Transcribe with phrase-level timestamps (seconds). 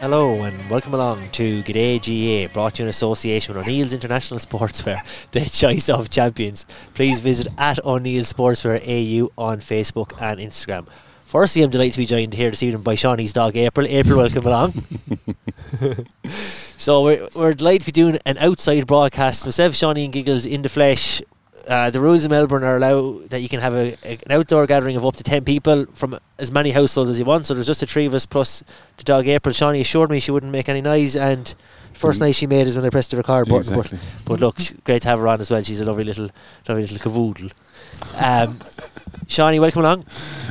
[0.00, 4.40] Hello and welcome along to G'day GAA, brought to you in association with O'Neill's International
[4.46, 6.64] Sportswear, the choice of champions.
[6.94, 10.86] Please visit at O'Neill Sportswear AU on Facebook and Instagram.
[11.20, 13.86] Firstly, I'm delighted to be joined here this evening by Shawnee's dog April.
[13.86, 14.72] April, welcome along.
[16.78, 19.44] so we're, we're delighted to be doing an outside broadcast.
[19.44, 21.20] Myself, Shawnee and Giggles in the flesh
[21.68, 24.66] uh, the rules in Melbourne are allow that you can have a, a, an outdoor
[24.66, 27.46] gathering of up to 10 people from as many households as you want.
[27.46, 28.62] So there's just the three of us plus
[28.96, 29.52] the dog April.
[29.52, 31.54] Shawnee assured me she wouldn't make any noise, and
[31.92, 32.26] first mm.
[32.26, 33.74] noise she made is when I pressed the record button.
[33.74, 33.98] Exactly.
[34.24, 35.62] But, but look, great to have her on as well.
[35.62, 36.30] She's a lovely little,
[36.68, 37.52] lovely little cavoodle.
[38.16, 38.58] Um,
[39.26, 40.04] Shawnee, welcome along.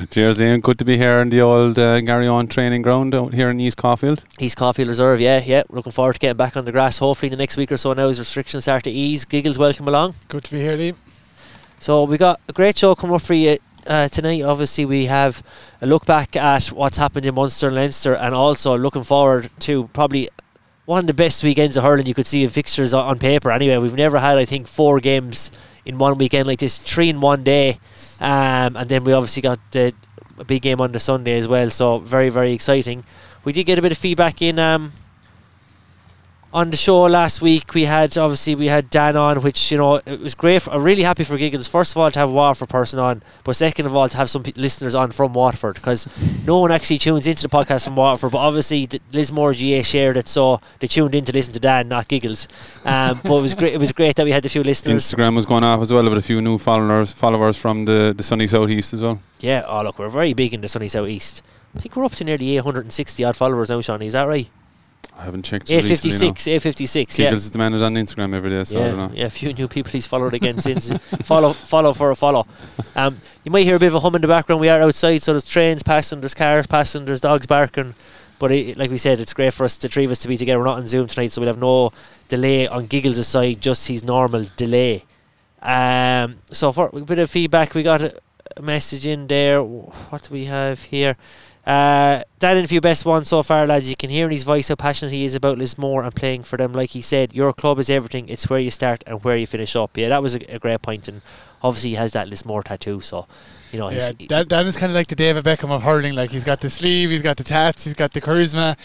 [0.09, 0.61] Cheers, Ian.
[0.61, 3.77] Good to be here in the old uh, Garryowen training ground out here in East
[3.77, 4.23] Caulfield.
[4.39, 5.63] East Caulfield Reserve, yeah, yeah.
[5.69, 6.99] Looking forward to getting back on the grass.
[6.99, 9.25] Hopefully, in the next week or so now, as restrictions start to ease.
[9.25, 10.15] Giggles, welcome along.
[10.29, 10.93] Good to be here, Lee.
[11.79, 14.43] So we got a great show coming up for you uh, tonight.
[14.43, 15.43] Obviously, we have
[15.81, 19.87] a look back at what's happened in Munster and Leinster, and also looking forward to
[19.89, 20.29] probably
[20.85, 23.51] one of the best weekends of hurling you could see in fixtures on, paper.
[23.51, 25.51] Anyway, we've never had, I think, four games
[25.89, 27.79] in one weekend like this, three in one day,
[28.21, 29.93] um, and then we obviously got the
[30.45, 31.69] big game on the Sunday as well.
[31.69, 33.03] So very, very exciting.
[33.43, 34.59] We did get a bit of feedback in.
[34.59, 34.93] Um,
[36.51, 39.97] on the show last week we had obviously we had Dan on which you know
[39.97, 42.31] it was great for, I'm really happy for Giggles first of all to have a
[42.31, 45.75] Waterford person on but second of all to have some p- listeners on from Waterford
[45.75, 46.07] because
[46.47, 50.17] no one actually tunes into the podcast from Waterford but obviously the Lismore GAA shared
[50.17, 52.47] it so they tuned in to listen to Dan not Giggles.
[52.83, 55.03] Um, but it was great it was great that we had a few listeners.
[55.03, 58.23] Instagram was going off as well with a few new followers followers from the, the
[58.23, 59.21] sunny southeast as well.
[59.39, 61.43] Yeah oh look we're very big in the sunny southeast
[61.75, 64.49] I think we're up to nearly 860 odd followers now Sean is that right
[65.19, 65.69] I haven't checked.
[65.69, 67.19] A fifty six, A fifty six.
[67.19, 68.63] Yeah, is demanded on Instagram every day.
[68.63, 69.25] So yeah, yeah.
[69.25, 70.91] A few new people he's followed again since.
[71.23, 72.47] follow, follow for a follow.
[72.95, 74.61] Um, you might hear a bit of a hum in the background.
[74.61, 77.95] We are outside, so there's trains passing, there's cars passing, there's dogs barking.
[78.39, 80.37] But it, like we said, it's great for us, the three of us, to be
[80.37, 80.57] together.
[80.57, 81.91] We're not on Zoom tonight, so we'll have no
[82.29, 85.03] delay on Giggles' aside, just his normal delay.
[85.61, 89.61] Um, so for a bit of feedback, we got a message in there.
[89.61, 91.17] What do we have here?
[91.65, 93.89] Uh, that interview best one so far, lads.
[93.89, 96.57] You can hear in his voice how passionate he is about Lismore and playing for
[96.57, 96.73] them.
[96.73, 98.29] Like he said, your club is everything.
[98.29, 99.97] It's where you start and where you finish up.
[99.97, 101.21] Yeah, that was a, a great point, and
[101.61, 103.01] obviously he has that Lismore tattoo.
[103.01, 103.27] So,
[103.71, 106.13] you know, yeah, Dan, Dan is kind of like the David Beckham of hurling.
[106.15, 108.77] Like he's got the sleeve, he's got the tats, he's got the charisma,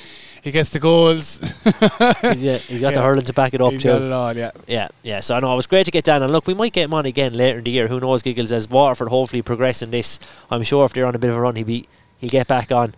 [0.42, 1.40] he gets the goals.
[1.64, 2.90] yeah, he's got yeah.
[2.90, 3.88] the hurling to back it up he's too.
[3.88, 4.50] Got it all, yeah.
[4.66, 5.20] Yeah, yeah.
[5.20, 6.94] So I know it was great to get Dan, and look, we might get him
[6.94, 7.88] on again later in the year.
[7.88, 8.52] Who knows, Giggles?
[8.52, 10.18] As Waterford hopefully progress in this,
[10.50, 11.88] I'm sure if they're on a bit of a run, he'll be
[12.24, 12.94] he'll get back on.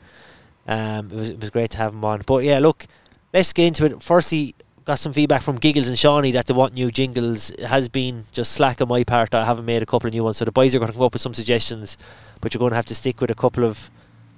[0.66, 2.22] Um, it was it was great to have him on.
[2.26, 2.86] But yeah, look,
[3.32, 4.02] let's get into it.
[4.02, 4.54] Firstly,
[4.84, 7.50] got some feedback from Giggles and Shawnee that they want new jingles.
[7.50, 9.34] It has been just slack on my part.
[9.34, 11.02] I haven't made a couple of new ones, so the boys are going to come
[11.02, 11.96] up with some suggestions.
[12.40, 13.90] But you're going to have to stick with a couple of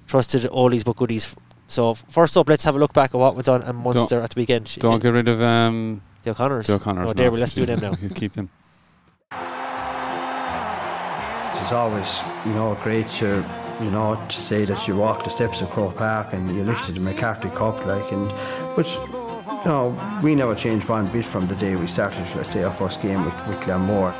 [0.06, 1.34] trusted oldies but goodies.
[1.68, 4.24] So first up, let's have a look back at what went on in Munster don't,
[4.24, 4.74] at the weekend.
[4.78, 6.66] Don't get rid of um, the O'Connors.
[6.66, 7.10] The O'Connors.
[7.10, 7.94] Oh, there, no, let's do them now.
[8.14, 8.48] keep them.
[11.60, 13.42] It's always, you know, a great to
[13.80, 16.96] you know, to say that you walked the steps of Croke Park and you lifted
[16.96, 18.28] the McCarthy Cup, like, and
[18.74, 18.88] but
[19.64, 22.26] you know, we never changed one bit from the day we started.
[22.36, 24.14] Let's say our first game with, with Glenmore.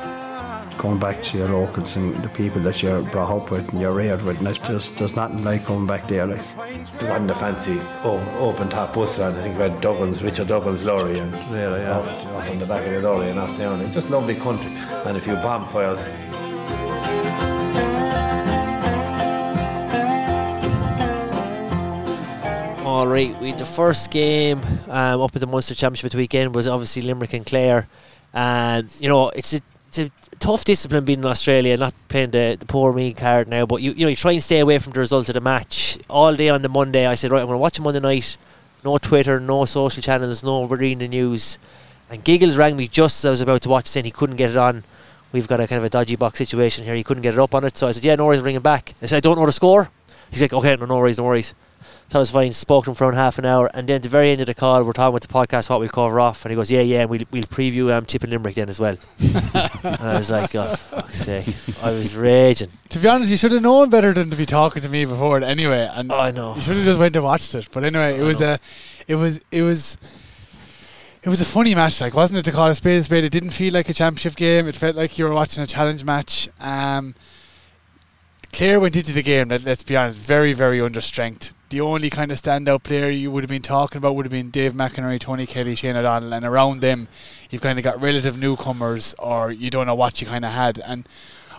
[0.79, 3.93] Going back to your locals and the people that you're brought up with and you're
[3.93, 6.25] reared with, and there's just there's nothing like coming back there.
[6.25, 9.35] Like, it wasn't a fancy open top bus line.
[9.35, 11.99] I think we had Dublin's, Richard Duggins' lorry, and really, yeah.
[11.99, 13.81] up, up on the back of the lorry and off down.
[13.81, 15.99] It's just lovely country and a few bonfires.
[22.99, 27.03] All right, we the first game um, up at the Munster Championship weekend was obviously
[27.03, 27.87] Limerick and Clare,
[28.35, 30.11] and you know it's a it's a
[30.41, 33.67] tough discipline being in Australia, not playing the, the poor me card now.
[33.67, 35.97] But you you know you try and stay away from the result of the match
[36.11, 37.07] all day on the Monday.
[37.07, 38.37] I said right, I'm going to watch it Monday night.
[38.85, 41.57] No Twitter, no social channels, no reading the news.
[42.11, 44.51] And Giggles rang me just as I was about to watch, saying he couldn't get
[44.51, 44.83] it on.
[45.31, 46.97] We've got a kind of a dodgy box situation here.
[46.97, 48.63] He couldn't get it up on it, so I said, "Yeah, no worries, ring him
[48.63, 49.89] back." I said, "I don't know the score."
[50.33, 51.55] He's like, "Okay, no, no worries, no worries."
[52.11, 54.03] So I was fine, spoke to him for around half an hour, and then at
[54.03, 56.43] the very end of the call, we're talking about the podcast, what we'll cover off,
[56.43, 58.97] and he goes, "Yeah, yeah, we'll we'll preview um, Tip and Limerick then as well."
[59.21, 59.51] and
[60.01, 61.47] I was like, "Oh, fuck's sake!"
[61.83, 62.71] I was raging.
[62.89, 65.37] To be honest, you should have known better than to be talking to me before
[65.37, 65.87] it anyway.
[65.93, 67.69] And oh, I know you should have just went and watched it.
[67.71, 68.53] But anyway, it I was know.
[68.55, 68.59] a,
[69.07, 69.99] it was it was.
[71.21, 72.45] It was a funny match, like wasn't it?
[72.45, 74.67] To call a spade a spade, it didn't feel like a championship game.
[74.67, 76.49] It felt like you were watching a challenge match.
[76.59, 77.15] Um,
[78.53, 81.55] Clare went into the game, let, us be honest, very, very under strength.
[81.71, 84.51] The only kind of standout player you would have been talking about would have been
[84.51, 87.09] Dave McInerney, Tony Kelly, Shane O'Donnell, and around them,
[87.51, 90.79] you've kind of got relative newcomers, or you don't know what you kind of had.
[90.79, 91.07] And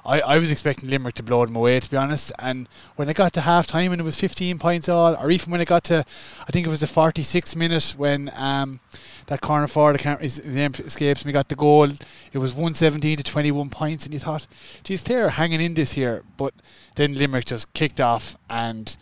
[0.03, 2.31] I, I was expecting Limerick to blow them away, to be honest.
[2.39, 5.51] And when it got to half time and it was 15 points all, or even
[5.51, 8.79] when it got to, I think it was the 46th minute when um,
[9.27, 11.89] that corner forward, escapes me, got the goal.
[12.33, 14.47] It was 117 to 21 points, and you thought,
[14.83, 16.23] geez, they're hanging in this here.
[16.38, 16.56] But
[16.95, 18.95] then Limerick just kicked off, and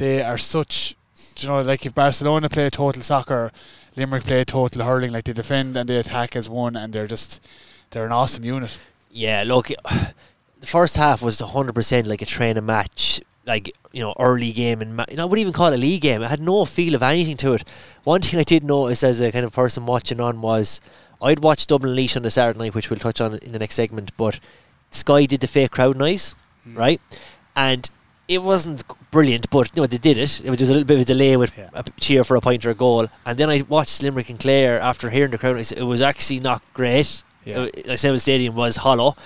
[0.00, 0.96] they are such,
[1.38, 3.52] you know, like if Barcelona play total soccer,
[3.96, 5.12] Limerick play total hurling.
[5.12, 7.40] Like they defend and they attack as one, and they're just
[7.90, 8.78] they're an awesome unit.
[9.12, 9.68] Yeah, look,
[10.60, 14.80] the first half was 100% like a training match, like, you know, early game.
[14.80, 16.22] And, ma- you know, I wouldn't even call it a league game.
[16.22, 17.64] It had no feel of anything to it.
[18.04, 20.80] One thing I did notice as a kind of person watching on was
[21.20, 23.74] I'd watched Dublin Laois on the Saturday night, which we'll touch on in the next
[23.74, 24.38] segment, but
[24.92, 26.76] Sky did the fake crowd noise, hmm.
[26.76, 27.00] right?
[27.56, 27.90] And
[28.30, 30.40] it wasn't brilliant, but you know they did it.
[30.44, 31.68] It was a little bit of a delay with Yeah.
[31.74, 34.80] a cheer for a point or a goal, and then I watched Limerick and Clare
[34.80, 35.56] after hearing the crowd.
[35.58, 37.22] It was actually not great.
[37.44, 37.58] Yeah.
[37.62, 39.16] Uh, I said the stadium was hollow.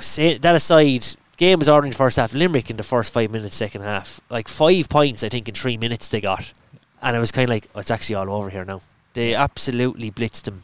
[0.00, 1.06] Say, that aside,
[1.36, 2.34] game was already in the first half.
[2.34, 5.76] Limerick in the first five minutes, second half, like five points, I think in three
[5.76, 6.52] minutes they got,
[7.00, 8.80] and it was kind of like oh, it's actually all over here now.
[9.14, 10.62] They absolutely blitzed them,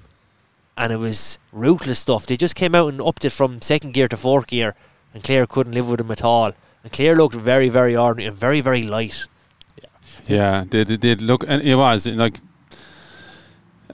[0.76, 2.26] and it was ruthless stuff.
[2.26, 4.75] They just came out and upped it from second gear to fourth gear,
[5.14, 6.52] and Clare couldn't live with them at all.
[6.92, 9.26] Clare looked very, very ordinary and very, very light.
[9.81, 9.88] Yeah,
[10.26, 12.34] yeah they, they did look, and it was like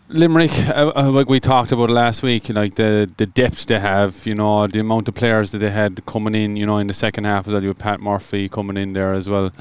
[0.08, 0.50] Limerick.
[0.70, 4.34] Uh, uh, like we talked about last week, like the the depth they have, you
[4.34, 7.24] know, the amount of players that they had coming in, you know, in the second
[7.24, 7.62] half as well.
[7.62, 9.52] You had Pat Murphy coming in there as well.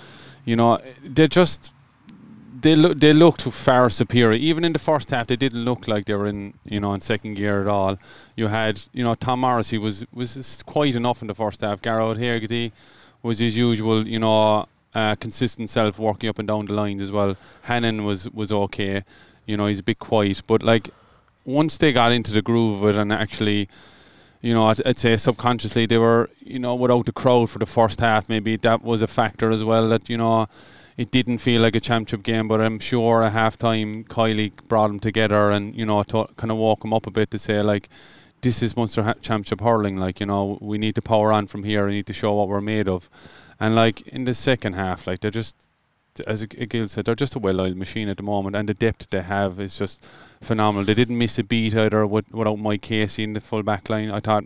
[0.45, 1.73] You know, they just
[2.61, 4.37] they look they looked far superior.
[4.37, 7.01] Even in the first half, they didn't look like they were in you know in
[7.01, 7.97] second gear at all.
[8.35, 11.81] You had you know Tom Morrissey was was quite enough in the first half.
[11.81, 12.71] Gearóid Hegarty
[13.21, 17.11] was his usual, you know, uh, consistent self working up and down the lines as
[17.11, 17.35] well.
[17.63, 19.03] Hannon was was okay.
[19.45, 20.89] You know, he's a bit quiet, but like
[21.45, 23.67] once they got into the groove of it and actually,
[24.41, 27.65] you know, I'd, I'd say subconsciously they were, you know, without the crowd for the
[27.65, 28.29] first half.
[28.29, 29.89] Maybe that was a factor as well.
[29.89, 30.47] That you know,
[30.97, 34.87] it didn't feel like a championship game, but I'm sure at half time Kiely brought
[34.87, 37.61] them together and you know, to, kind of woke them up a bit to say
[37.61, 37.89] like.
[38.41, 39.97] This is Munster ha- Championship hurling.
[39.97, 41.85] Like you know, we need to power on from here.
[41.85, 43.09] We need to show what we're made of.
[43.59, 45.55] And like in the second half, like they're just,
[46.25, 49.21] as Gil said, they're just a well-oiled machine at the moment, and the depth they
[49.21, 50.05] have is just
[50.41, 50.85] phenomenal.
[50.85, 54.11] They didn't miss a beat either with, without Mike Casey in the full back line.
[54.11, 54.45] I thought,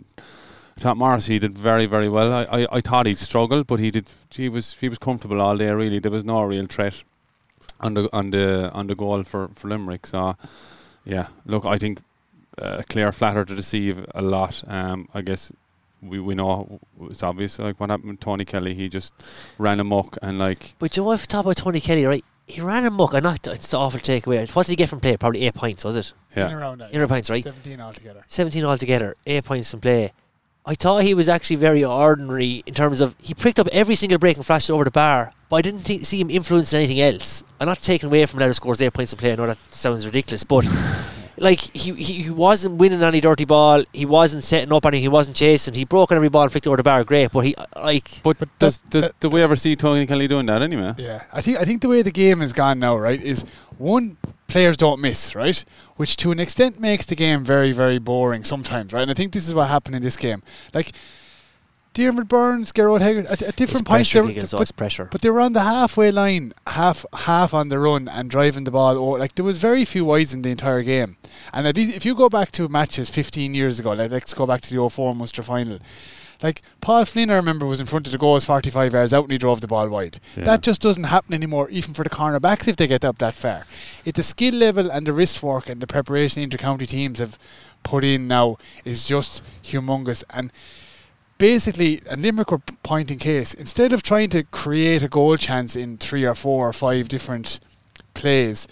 [0.76, 2.32] I thought Morrissey did very, very well.
[2.32, 4.06] I, I, I thought he'd struggle, but he did.
[4.30, 5.70] He was he was comfortable all day.
[5.70, 7.04] Really, there was no real threat
[7.80, 10.06] on the on the on the goal for for Limerick.
[10.06, 10.36] So,
[11.04, 12.00] yeah, look, I think
[12.60, 14.62] uh, Clare flattered to deceive a lot.
[14.66, 15.52] Um, I guess
[16.04, 18.74] we, we know it's obvious like what happened with Tony Kelly.
[18.74, 19.12] He just
[19.58, 22.24] ran amok and like But you know, if you talk about Tony Kelly, right?
[22.46, 23.14] He ran amok.
[23.14, 23.46] I'm not.
[23.46, 24.50] It's an awful takeaway.
[24.54, 25.16] What did he get from play?
[25.16, 26.12] Probably eight points, was it?
[26.36, 26.52] In yeah.
[26.54, 26.94] around that.
[26.94, 27.42] Inner points, right?
[27.42, 28.22] 17 altogether.
[28.26, 30.12] 17 altogether, 8 points in play.
[30.66, 34.18] I thought he was actually very ordinary in terms of he picked up every single
[34.18, 37.00] break and flashed it over the bar, but I didn't think, see him influencing anything
[37.00, 37.44] else.
[37.60, 39.32] I'm not taking away from that who scores 8 points in play.
[39.32, 40.64] I know that sounds ridiculous, but
[41.38, 45.08] like he, he, he wasn't winning any dirty ball, he wasn't setting up anything, he
[45.08, 45.74] wasn't chasing.
[45.74, 48.38] He broke every ball and flicked it over the bar, great, but he, like, But,
[48.38, 50.94] But does, that- does, that- do we ever see Tony Kelly doing that anyway?
[50.98, 53.44] Yeah, I think I think the way the game has gone now, right, is
[53.78, 54.16] one
[54.46, 55.64] players don't miss, right,
[55.96, 59.02] which to an extent makes the game very very boring sometimes, right.
[59.02, 60.42] And I think this is what happened in this game.
[60.72, 60.92] Like
[61.94, 65.08] Diarmaid Byrnes, Gearóid Hegarty, at, at it's different points, pressure, they were, but, pressure.
[65.10, 68.72] but they were on the halfway line, half half on the run and driving the
[68.72, 68.98] ball.
[68.98, 71.16] Or like there was very few wides in the entire game.
[71.52, 74.44] And at least if you go back to matches 15 years ago, like let's go
[74.44, 75.78] back to the 04 Munster final.
[76.42, 79.24] Like Paul Flynn, I remember, was in front of the goal goals 45 yards out
[79.24, 80.18] and he drove the ball wide.
[80.36, 80.44] Yeah.
[80.44, 83.66] That just doesn't happen anymore, even for the cornerbacks if they get up that far.
[84.04, 87.38] It's the skill level and the wrist work and the preparation inter-county teams have
[87.82, 90.24] put in now is just humongous.
[90.30, 90.50] And
[91.38, 93.54] basically, a Limerick were pointing case.
[93.54, 97.60] Instead of trying to create a goal chance in three or four or five different
[98.14, 98.68] plays,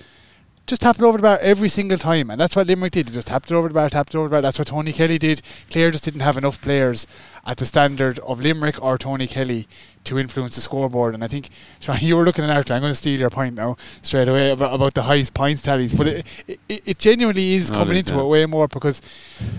[0.66, 2.30] just tap it over the bar every single time.
[2.30, 3.08] And that's what Limerick did.
[3.08, 4.40] They just tapped it over the bar, tapped it over the bar.
[4.40, 5.42] That's what Tony Kelly did.
[5.70, 7.06] Clare just didn't have enough players
[7.44, 9.66] at the standard of Limerick or Tony Kelly
[10.04, 11.14] to influence the scoreboard.
[11.14, 11.48] And I think,
[11.80, 12.70] Sean, you were looking at it.
[12.70, 15.96] I'm going to steal your point now straight away about, about the highest points tallies.
[15.96, 18.20] But it, it, it genuinely is No, coming into yeah.
[18.20, 19.00] it way more because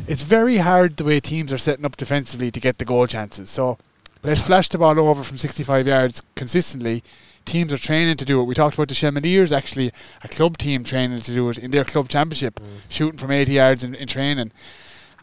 [0.07, 3.49] it's very hard the way teams are setting up defensively to get the goal chances.
[3.49, 3.77] So
[4.23, 7.03] let's flash the ball over from 65 yards consistently.
[7.45, 8.45] Teams are training to do it.
[8.45, 9.91] We talked about the Chemaliers actually,
[10.23, 12.81] a club team training to do it in their club championship, mm.
[12.89, 14.51] shooting from 80 yards in, in training.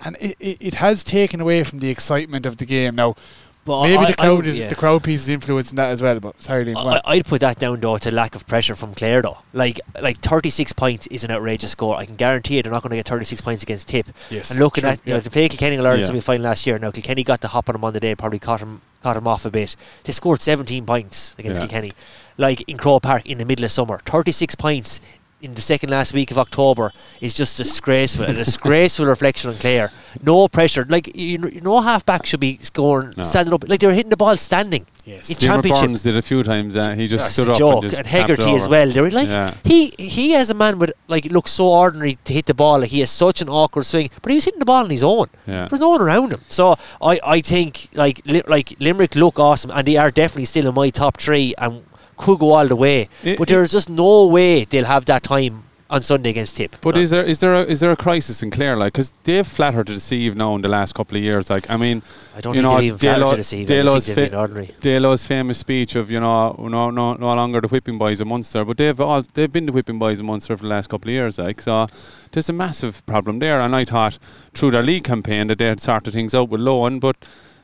[0.03, 2.95] And it, it, it has taken away from the excitement of the game.
[2.95, 3.17] Now,
[3.65, 4.69] But Maybe I- the crowd I, is yeah.
[4.69, 6.19] the crowd piece is influencing that as well.
[6.19, 6.77] But sorry, Liam.
[6.77, 9.39] I, I'd put that down though to lack of pressure from Clare though.
[9.53, 11.97] Like like 36 points is an outrageous score.
[11.97, 14.07] I can guarantee you they're not going to get 36 points against Tip.
[14.31, 14.51] yes.
[14.51, 15.15] And looking true, at you yeah.
[15.15, 16.07] know, they played Kilkenny in Ireland Yeah.
[16.07, 16.79] semi final last year.
[16.79, 19.29] Now Kilkenny got the hop on him on the day, probably caught him caught him
[19.29, 19.77] off a bit.
[20.05, 21.67] They scored 17 points against Yeah.
[21.67, 21.93] Kilkenny,
[22.39, 24.01] like in Croke Park in the middle of summer.
[24.07, 25.01] 36 points
[25.41, 28.25] in the second last week of October is just disgraceful.
[28.27, 29.91] a disgraceful reflection on Clare.
[30.23, 30.85] No pressure.
[30.89, 33.23] Like you know, no half back should be scoring No.
[33.25, 33.69] standing up.
[33.69, 35.31] Like they were hitting the ball standing yes.
[35.31, 35.85] in Jimmer championship.
[35.87, 36.77] Byrnes did a few times.
[36.77, 37.83] Uh, he just That's stood a up joke.
[37.85, 38.89] and just and tapped it Hegarty as well.
[38.89, 39.55] They were like Yeah.
[39.65, 42.81] he he as a man would like look so ordinary to hit the ball.
[42.81, 45.03] Like he has such an awkward swing, but he was hitting the ball on his
[45.03, 45.27] own.
[45.47, 45.69] Yeah.
[45.69, 46.41] There's no one around him.
[46.49, 50.67] So I, I think like li- like Limerick look awesome, and they are definitely still
[50.69, 51.85] in my top three and
[52.21, 53.09] could go all the way.
[53.25, 55.63] It- but there's just no way they'll have that time
[55.97, 56.77] on Sunday against Tip.
[56.83, 57.01] But No.
[57.01, 59.89] is there is there a, is there a crisis in Clare like because they've flattered
[59.89, 62.03] to deceive now in the last couple of years like I mean
[62.37, 63.65] I don't you think know, they've even flattered Dalo- to deceive.
[63.71, 64.69] I just Dalo's think they've fi- been ordinary.
[64.81, 68.65] Dalo's famous speech of you know no no no longer the whipping boys of Munster
[68.65, 71.15] but they've all they've been the whipping boys of Munster for the last couple of
[71.21, 71.89] years like so
[72.31, 74.17] there's a massive problem there and I thought
[74.55, 77.17] through their league campaign that they had sorted things out with Lohan but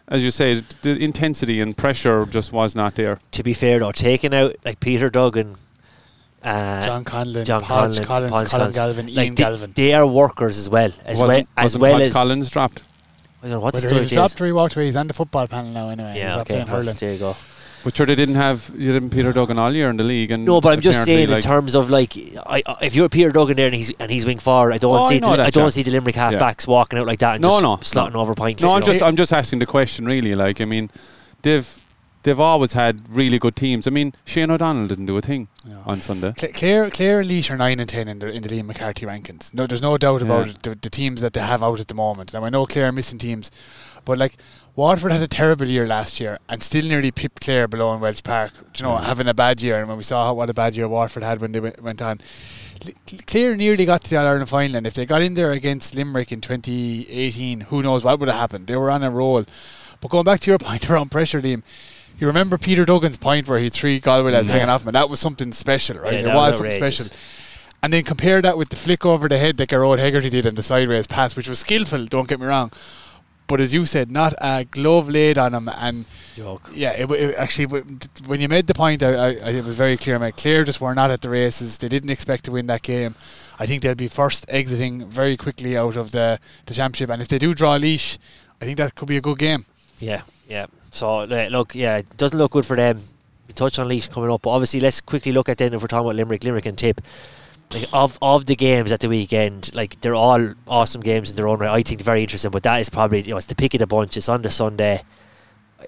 [0.08, 3.92] as you say the intensity and pressure just was not there To be fair though,
[3.92, 5.56] taking out like Peter Duggan,
[6.42, 9.72] uh, John Conlon, John Podge Conlon, Collins, Podge Colm Galvin, like Ian they, Galvin.
[9.74, 12.82] they are workers as well as well wasn't, as wasn't well Podge as Collins dropped
[13.42, 14.14] I don't know what the story he was is.
[14.16, 16.14] dropped or he walked away, he's on the football panel now anyway.
[16.16, 16.54] Yeah, not okay.
[16.54, 16.96] playing well, hurling.
[16.96, 17.36] there you go.
[17.86, 20.44] But sure they didn't have you didn't Peter Duggan all year in the league and
[20.44, 23.30] No, but I'm just apparently, saying in terms of like, I, I, if you're Peter
[23.30, 25.36] Duggan there and he's and he's wing forward, I don't Oh, I see know the,
[25.36, 25.68] that, I don't yeah.
[25.70, 26.72] see the Limerick halfbacks Yeah.
[26.72, 28.20] walking out like that and No, just no, slotting no.
[28.22, 28.60] over points.
[28.60, 28.86] No, I'm know.
[28.86, 30.34] just I'm just asking the question really.
[30.34, 30.90] Like, I mean,
[31.42, 31.78] they've
[32.24, 33.86] they've always had really good teams.
[33.86, 35.80] I mean, Shane O'Donnell didn't do a thing No.
[35.86, 36.32] on Sunday.
[36.36, 39.06] Cl- Clare, Clare and Laois are nine and ten in the in the Liam McCarthy
[39.06, 39.54] rankings.
[39.54, 40.54] No, there's no doubt about Yeah.
[40.54, 40.62] it.
[40.64, 42.34] The, the teams that they have out at the moment.
[42.34, 43.52] Now I know Clare are missing teams,
[44.04, 44.38] but like
[44.76, 48.22] Waterford had a terrible year last year and still nearly pipped Clare below in Walsh
[48.22, 48.52] Park.
[48.74, 49.06] Do you know, Yeah.
[49.06, 51.40] having a bad year, and when we saw how, what a bad year Waterford had
[51.40, 52.20] when they went, went on.
[53.26, 55.94] Clare nearly got to the All Ireland final, and if they got in there against
[55.94, 58.66] Limerick in 2018, who knows what would have happened?
[58.66, 59.46] They were on a roll.
[60.02, 61.62] But going back to your point around pressure, Liam,
[62.20, 64.54] you remember Peter Duggan's point where he three Galway lads Yeah.
[64.54, 66.12] hanging off him, and that was something special, right?
[66.14, 67.06] Yeah, there was was something special.
[67.82, 70.54] And then compare that with the flick over the head that Gearóid Hegarty did on
[70.54, 72.70] the sideways pass, which was skillful, don't get me wrong.
[73.46, 75.68] But as you said, not a glove laid on him.
[75.68, 76.68] And Joke.
[76.74, 77.66] yeah, it, it actually,
[78.26, 80.18] when you made the point, I, I, it was very clear.
[80.18, 80.36] Mate.
[80.36, 81.78] Clare just were not at the races.
[81.78, 83.14] They didn't expect to win that game.
[83.58, 87.10] I think they'll be first exiting very quickly out of the, the championship.
[87.10, 88.18] And if they do draw a Laois,
[88.60, 89.64] I think that could be a good game.
[89.98, 90.66] Yeah, yeah.
[90.90, 92.98] So look, yeah, it doesn't look good for them.
[93.46, 95.88] We touch on Laois coming up, but obviously let's quickly look at then if we're
[95.88, 97.00] talking about Limerick, Limerick and Tip.
[97.72, 101.48] Like of of the games at the weekend, like they're all awesome games in their
[101.48, 101.70] own right.
[101.70, 103.86] I think very interesting, but that is probably you know it's the pick of the
[103.86, 104.16] bunch.
[104.16, 105.02] It's on the Sunday.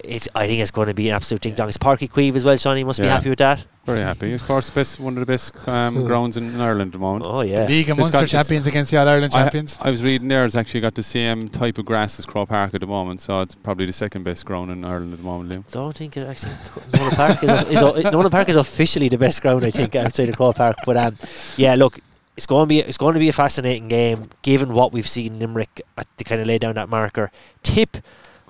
[0.03, 1.67] It's I think it's going to be an absolute ding dong.
[1.67, 2.81] It's Páirc Uí Chaoimh as well, Johnny.
[2.81, 3.65] You must be happy with that.
[3.85, 4.33] Very happy.
[4.33, 7.25] Of course, best one of the best um, grounds in, in Ireland at the moment.
[7.27, 7.65] Oh yeah.
[7.65, 9.79] the League and It's Munster champions against the All Ireland champions.
[9.81, 12.73] I, was reading there, it's actually got the same type of grass as Croke Park
[12.73, 15.49] at the moment, so it's probably the second best ground in Ireland at the moment,
[15.49, 15.71] Liam.
[15.71, 16.53] don't think it actually
[16.93, 20.37] Nolan Park is, is Nolan Park is officially the best ground I think outside of
[20.37, 20.77] Croke Park.
[20.85, 21.17] But um,
[21.57, 21.99] yeah, look,
[22.37, 25.39] it's going to be it's going to be a fascinating game given what we've seen
[25.39, 27.31] Limerick at to kind of lay down that marker.
[27.63, 27.97] Tip,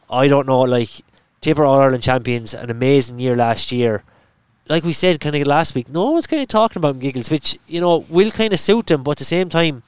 [0.09, 1.01] I don't know, like
[1.41, 4.03] Tip are All Ireland champions, an amazing year last year.
[4.67, 7.57] Like we said, kind of last week, no one's kind of talking about giggles, which
[7.67, 9.03] you know will kind of suit them.
[9.03, 9.83] But at the same time,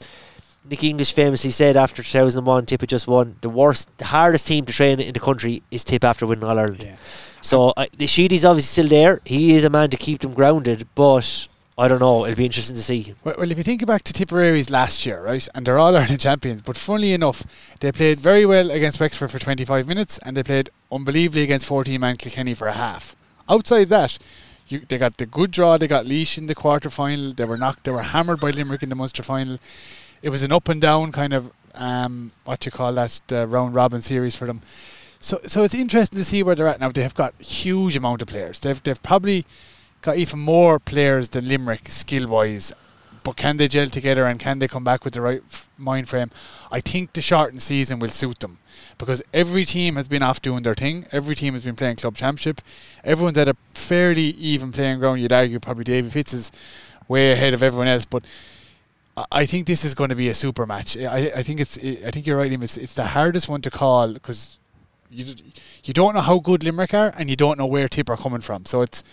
[0.67, 3.35] Nicky English famously said after 2001, Tip had just won.
[3.41, 6.57] The worst, the hardest team to train in the country is Tip after winning All
[6.57, 6.83] Ireland.
[6.83, 6.95] Yeah.
[7.41, 9.21] So uh, the Sheedy's obviously still there.
[9.25, 11.47] He is a man to keep them grounded, but
[11.81, 12.27] I don't know.
[12.27, 13.15] It'll be interesting to see.
[13.23, 16.19] Well, well, if you think back to Tipperary's last year, right, and they're all Ireland
[16.29, 20.43] champions, but funnily enough, they played very well against Wexford for 25 minutes, and they
[20.43, 23.15] played unbelievably against 14 man Kilkenny for a half.
[23.49, 24.19] Outside that,
[24.67, 25.77] you, they got the good draw.
[25.77, 27.31] They got Laois in the quarter final.
[27.31, 27.85] They were knocked.
[27.85, 29.57] They were hammered by Limerick in the Munster final.
[30.21, 34.03] It was an up and down kind of um, what you call that round robin
[34.03, 34.61] series for them.
[35.19, 36.91] So, so it's interesting to see where they're at now.
[36.91, 38.59] They have got huge amount of players.
[38.59, 39.45] They've they've probably
[40.01, 42.73] got even more players than Limerick skill wise.
[43.23, 46.09] But can they gel together and can they come back with the right f- mind
[46.09, 46.31] frame?
[46.71, 48.57] I think the shortened season will suit them
[48.97, 51.05] because every team has been off doing their thing.
[51.11, 52.61] Every team has been playing club championship.
[53.03, 55.21] Everyone's at a fairly even playing ground.
[55.21, 56.51] You'd argue probably Davy Fitz is
[57.07, 58.23] way ahead of everyone else, but
[59.31, 60.97] I- think this is going to be a super match.
[60.97, 62.63] I, I think it's I think you're right, Liam.
[62.63, 64.57] It's, it's the hardest one to call because
[65.11, 65.35] you
[65.83, 68.41] you don't know how good Limerick are and you don't know where Tip are coming
[68.41, 68.65] from.
[68.65, 69.03] So it's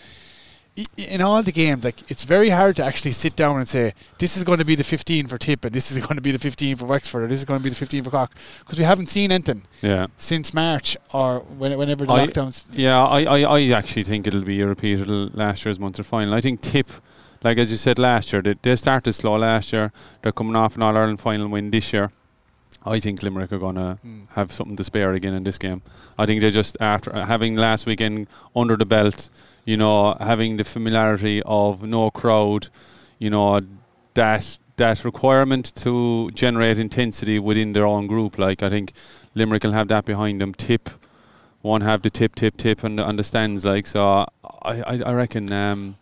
[0.95, 4.37] in all the games, like it's very hard to actually sit down and say this
[4.37, 6.39] is going to be the 15 for Tip and this is going to be the
[6.39, 8.85] 15 for Wexford or this is going to be the 15 for Cork because we
[8.85, 10.07] haven't seen anything Yeah.
[10.17, 12.65] since March or when, whenever the I- lockdowns.
[12.71, 16.33] Yeah, I, I, I actually think it'll be a repeat of last year's Munster final.
[16.33, 16.87] I think Tip,
[17.43, 19.91] like as you said last year, they, they started slow last year.
[20.21, 22.09] They're coming off an All Ireland final win this year.
[22.85, 24.29] I think Limerick are going to Mm.
[24.35, 25.81] have something to spare again in this game.
[26.17, 29.29] I think they just after having last weekend under the belt,
[29.69, 32.69] you know, having the familiarity of no crowd,
[33.19, 33.61] you know,
[34.15, 38.39] that that requirement to generate intensity within their own group.
[38.39, 38.93] Like I think
[39.35, 40.53] Limerick will have that behind them.
[40.55, 40.89] Tip
[41.61, 43.63] won't have the tip, tip, tip on the, on the stands.
[43.63, 44.25] Like so,
[44.71, 45.53] I I, I reckon.
[45.53, 45.95] Um,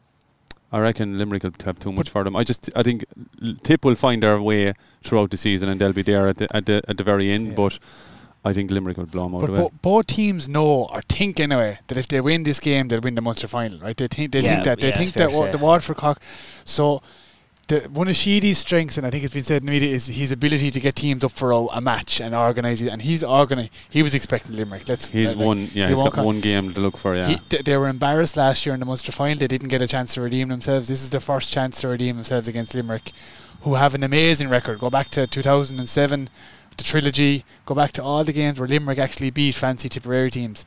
[0.70, 2.36] I reckon Limerick will have too much for them.
[2.36, 3.06] I just, I think
[3.64, 6.66] Tip will find their way throughout the season, and they'll be there at the at
[6.66, 7.48] the, at the very end.
[7.48, 7.56] Yeah.
[7.56, 7.80] But
[8.48, 11.40] I think Limerick will blow them out But of bo- both teams know or think
[11.40, 13.96] anyway that if they win this game, they'll win the Munster final, right?
[13.96, 16.20] They think they Yeah, think that they yeah, think that wa- the Waterford Cork.
[16.66, 17.02] So.
[17.70, 20.08] The, one of Sheedy's strengths, and I think it's been said in the media, is
[20.08, 22.88] his ability to get teams up for a, a match and organise it.
[22.88, 24.88] And he's organi- He was expecting Limerick.
[24.88, 25.10] Let's.
[25.12, 27.14] He's like, one, yeah, he he's won't got con- one game to look for.
[27.14, 29.38] Yeah, He, th- they were embarrassed last year in the Munster final.
[29.38, 30.88] They didn't get a chance to redeem themselves.
[30.88, 33.12] This is their first chance to redeem themselves against Limerick,
[33.64, 34.80] who have an amazing record.
[34.80, 36.30] Go back to 2007,
[36.78, 37.44] the trilogy.
[37.66, 40.66] Go back to all the games where Limerick actually beat fancy Tipperary teams.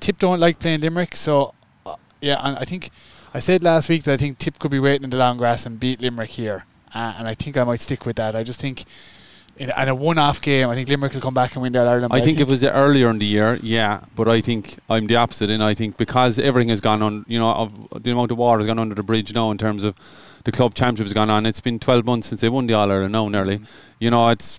[0.00, 1.54] Tip don't like playing Limerick, so
[1.86, 2.90] uh, yeah, and I think
[3.34, 5.64] I said last week that I think Tip could be waiting in the long grass
[5.64, 8.34] and beat Limerick here, uh, and I think I might stick with that.
[8.34, 8.84] I just think.
[9.58, 11.86] In a, in a one-off game, I think Limerick will come back and win that
[11.86, 12.10] Ireland.
[12.10, 15.06] I but think if it was earlier in the year, yeah, but I think I'm
[15.06, 18.30] the opposite, and I think because everything has gone on, you know, of the amount
[18.30, 19.94] of water has gone under the bridge now in terms of
[20.44, 21.44] the club championship has gone on.
[21.44, 23.60] It's been 12 months since they won the All Ireland now, nearly.
[24.00, 24.58] You know, it's.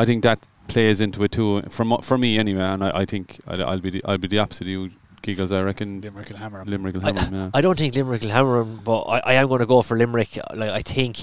[0.00, 0.38] I think that
[0.68, 3.90] plays into it too, for for me anyway, and I, I think I'll, I'll be
[3.90, 4.90] the, I'll be the opposite of you,
[5.22, 5.50] Giggles.
[5.52, 6.68] I reckon Limerick will hammer 'em.
[6.68, 7.34] Limerick will I- have them.
[7.40, 7.50] Yeah.
[7.58, 9.96] I don't think Limerick will hammer him, but I, I am going to go for
[9.96, 10.38] Limerick.
[10.54, 11.14] Like I think,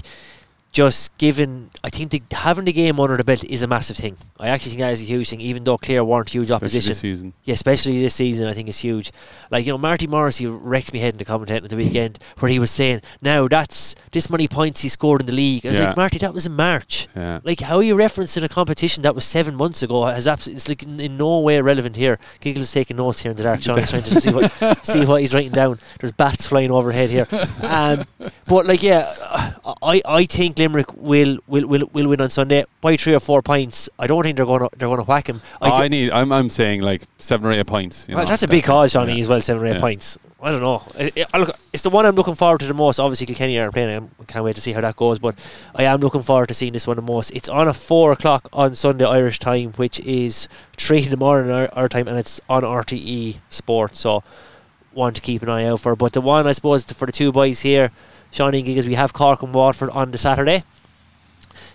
[0.78, 4.16] just given, I think the, having the game under the belt is a massive thing.
[4.40, 6.90] I actually think that is a huge thing, even though Clare weren't huge Especially opposition.
[6.92, 7.34] this season.
[7.46, 9.12] Yeah, especially this season, I think it's huge.
[9.50, 12.52] Like you know, Marty Morrissey wrecked me head in the commentating at the weekend, where
[12.52, 15.80] he was saying, "Now that's this many points he scored in the league." I was
[15.80, 15.88] Yeah.
[15.88, 17.40] like, "Marty, that was in March." Yeah.
[17.44, 20.06] Like, how are you referencing a competition that was seven months ago?
[20.06, 22.20] Has absolutely it's like in, in no way relevant here.
[22.40, 23.64] Giggles taking notes here in the dark.
[23.64, 24.52] Sean is trying to see what
[24.86, 25.80] see what he's writing down.
[26.00, 27.26] There's bats flying overhead here.
[27.64, 28.06] Um,
[28.48, 29.12] but like, yeah,
[29.82, 33.42] I I think Limerick will will will, will win on Sunday by three or four
[33.42, 33.90] points.
[33.98, 35.42] I don't think they're going to they're going to whack him.
[35.62, 36.12] I Oh, I need.
[36.12, 36.32] I'm.
[36.32, 38.06] I'm saying like seven or eight points.
[38.10, 38.30] You well, know.
[38.30, 39.22] that's a big cause, Johnny, Yeah.
[39.22, 39.42] as well.
[39.42, 39.80] Seven or eight Yeah.
[39.80, 40.18] points.
[40.40, 40.84] I don't know.
[41.00, 43.00] I, I look, it's the one I'm looking forward to the most.
[43.00, 44.12] Obviously, Kilkenny are playing.
[44.22, 45.18] I can't wait to see how that goes.
[45.20, 45.36] But
[45.74, 47.32] I am looking forward to seeing this one the most.
[47.32, 51.52] It's on at four o'clock on Sunday Irish time, which is three in the morning
[51.52, 53.96] our, our time, and it's on RTE Sport.
[53.98, 54.24] So
[54.94, 55.96] one to keep an eye out for.
[55.96, 57.92] But the one I suppose for the two boys here,
[58.38, 60.64] Shawnee and Giggles, we have Cork and Waterford on the Saturday.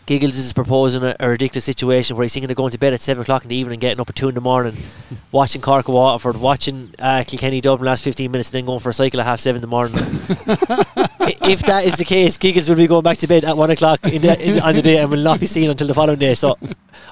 [0.07, 3.01] Giggles is proposing a, a ridiculous situation where he's thinking of going to bed at
[3.01, 4.75] 7 o'clock in the evening, and getting up at 2 in the morning,
[5.33, 8.91] watching Cork and Waterford, watching uh, Kilkenny Dublin last 15 minutes, and then going for
[8.91, 9.97] a cycle at half 7 in the morning.
[11.45, 14.05] If that is the case, Giggles will be going back to bed at 1 o'clock
[14.05, 16.35] in the, in, on the day and will not be seen until the following day.
[16.35, 16.59] So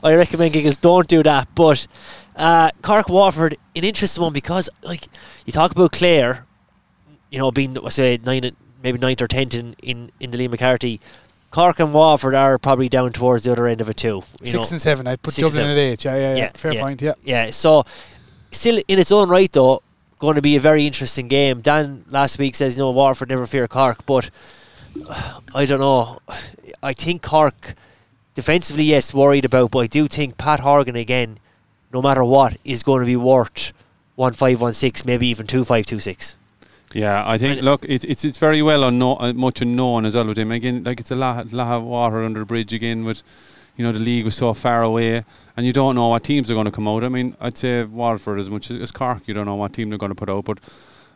[0.03, 1.49] I recommend Giggles don't do that.
[1.55, 1.87] But
[2.35, 5.07] uh, Cork Waterford, an interesting one because, like,
[5.47, 6.45] you talk about Clare,
[7.31, 10.51] you know, being, I say, nine, maybe ninth or tenth in, in, in the Liam
[10.51, 11.01] McCarthy.
[11.51, 14.23] Cork and Waterford are probably down towards the other end of it too.
[14.41, 14.75] You Six know.
[14.75, 15.07] and seven.
[15.07, 16.05] I'd put Six Dublin at eight.
[16.05, 16.37] Yeah, yeah, yeah.
[16.37, 16.81] Yeah, Fair yeah.
[16.81, 17.03] point.
[17.03, 17.15] Yeah.
[17.25, 17.85] Yeah, so
[18.53, 19.83] still in its own right though,
[20.21, 21.61] going to be a very interesting game.
[21.61, 24.31] Dan last week says you know Waterford never fear Cork, but
[25.55, 26.19] I don't know.
[26.83, 27.75] I think Cork
[28.35, 31.39] defensively yes worried about, but I do think Pat Horgan again,
[31.93, 33.73] no matter what, is going to be worth
[34.15, 36.37] one five one six, maybe even two five two six.
[36.93, 37.59] Yeah, I think.
[37.59, 40.51] And- look, it's it's it's very well unknown, uh, much unknown as well with him.
[40.51, 43.05] Again, like it's a lot, lot of water under the bridge again.
[43.05, 43.23] With
[43.77, 45.23] you know the league was so far away,
[45.57, 47.05] and you don't know what teams are going to come out.
[47.05, 49.29] I mean, I'd say Waterford as much as, as Cork.
[49.29, 50.45] You don't know what team they're going to put out.
[50.45, 50.59] But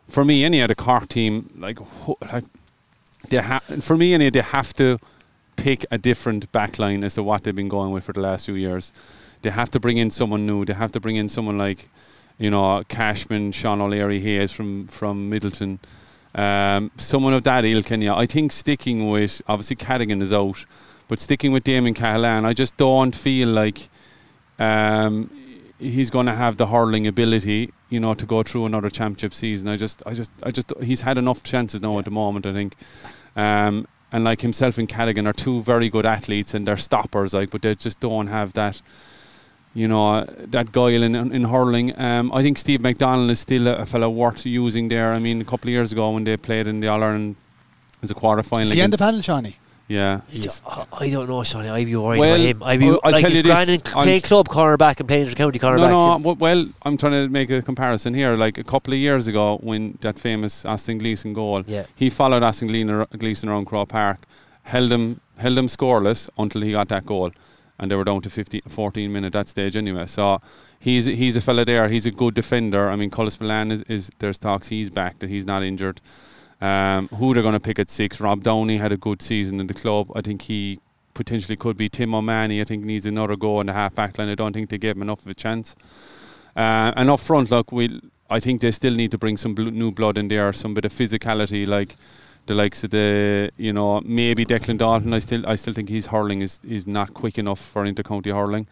[0.09, 1.79] for me, any other Cork team, like
[2.33, 2.45] like
[3.29, 4.99] they ha- for me, any they have to
[5.57, 8.55] pick a different backline as to what they've been going with for the last few
[8.55, 8.93] years.
[9.43, 10.65] They have to bring in someone new.
[10.65, 11.89] They have to bring in someone like
[12.39, 15.79] you know, Cashman, Sean O'Leary Hayes from from Midleton,
[16.35, 17.91] um, someone of that ilk.
[17.91, 20.65] And yeah, I think sticking with obviously Cadogan is out,
[21.09, 23.89] but sticking with Damien Cahalane, I just don't feel like
[24.59, 25.31] um,
[25.79, 29.69] he's going to have the hurling ability, you know, to go through another championship season.
[29.69, 32.47] I just, I just, I just, he's had enough chances now at the moment.
[32.47, 32.75] I think.
[33.37, 37.51] Um, and like himself and Cadogan are two very good athletes and they're stoppers, like,
[37.51, 38.81] but they just don't have that
[39.75, 41.99] you know that guile in, in hurling.
[42.01, 45.13] Um, I think Steve McDonald is still a, a fellow worth using there.
[45.13, 47.37] I mean, a couple of years ago when they played in the All Ireland
[48.03, 48.65] as a quarter final.
[48.65, 49.57] Is he on the panel, Shawnee?
[49.87, 50.21] Yeah.
[50.33, 51.69] I don't- I- I don't know, Sonny.
[51.69, 52.63] I'd be worried Well, about him.
[52.63, 55.07] I'd be I'll- I'll like tell he's you this, grinding, I'm- playing club cornerback and
[55.09, 55.91] playing county cornerback.
[55.91, 56.19] No, no.
[56.19, 58.35] w- Well, I'm trying to make a comparison here.
[58.37, 61.85] Like a couple of years ago, when that famous Austin Gleeson goal, Yeah.
[61.97, 64.19] he followed Austin Gleeson Gleeson around Croke Park,
[64.63, 67.31] held him held him scoreless until he got that goal,
[67.79, 70.07] and they were down to 15, 14 at that stage anyway.
[70.07, 70.41] So
[70.79, 71.89] he's he's a fella there.
[71.89, 72.91] He's a good defender.
[72.91, 76.01] I mean, Colm Spillane is, is there's talks he's back that he's not injured.
[76.61, 78.21] Um, who they're going to pick at six?
[78.21, 80.07] Rob Downey had a good season in the club.
[80.15, 80.79] I think he
[81.13, 82.61] potentially could be Tim O'Mahony.
[82.61, 84.29] I think needs another go in the half back line.
[84.29, 85.77] I don't think they gave him enough of a chance.
[86.57, 89.71] Uh, and up front, look, we I think they still need to bring some bl-
[89.71, 91.97] new blood in there, some bit of physicality, like
[92.47, 95.13] the likes of the you know maybe Declan Dalton.
[95.13, 98.67] I still I still think his hurling is is not quick enough for intercounty hurling.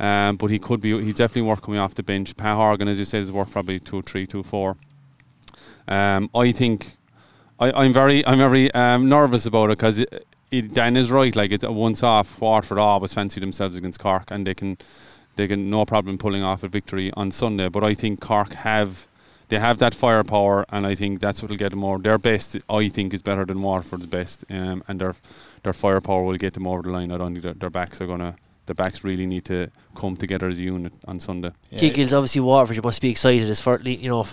[0.00, 1.00] Um, but he could be.
[1.02, 2.36] He's definitely worth coming off the bench.
[2.36, 4.76] Pat Horgan, as you said, is worth probably two, three, two, four.
[5.86, 6.96] Um, I think
[7.60, 10.04] I, I'm very, I'm very um, nervous about it because
[10.50, 11.34] Dan is right.
[11.36, 12.40] Like it's a once off.
[12.40, 14.76] Waterford always fancy themselves against Cork, and they can,
[15.36, 17.68] they can no problem pulling off a victory on Sunday.
[17.68, 19.06] But I think Cork have,
[19.52, 21.98] they have that firepower, and I think that's what'll get them over.
[22.02, 25.14] Their best, I think, is better than Waterford's best, um, and their,
[25.62, 27.12] their firepower will get them over the line.
[27.12, 28.34] I don't think their, their backs are gonna.
[28.64, 31.50] Their backs really need to come together as a unit on Sunday.
[31.76, 33.50] Giggles, obviously Waterford, you must be excited.
[33.50, 34.26] As for you know,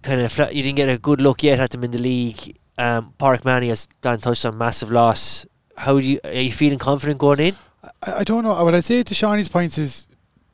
[0.00, 2.56] kind of flat, you didn't get a good look yet at them in the league.
[2.78, 5.44] Um, Pauric Mahony has Dan touched on massive loss.
[5.76, 7.54] How do you are you feeling confident going in?
[8.02, 8.64] I, I don't know.
[8.64, 10.06] What I'd say to Shawnee's points is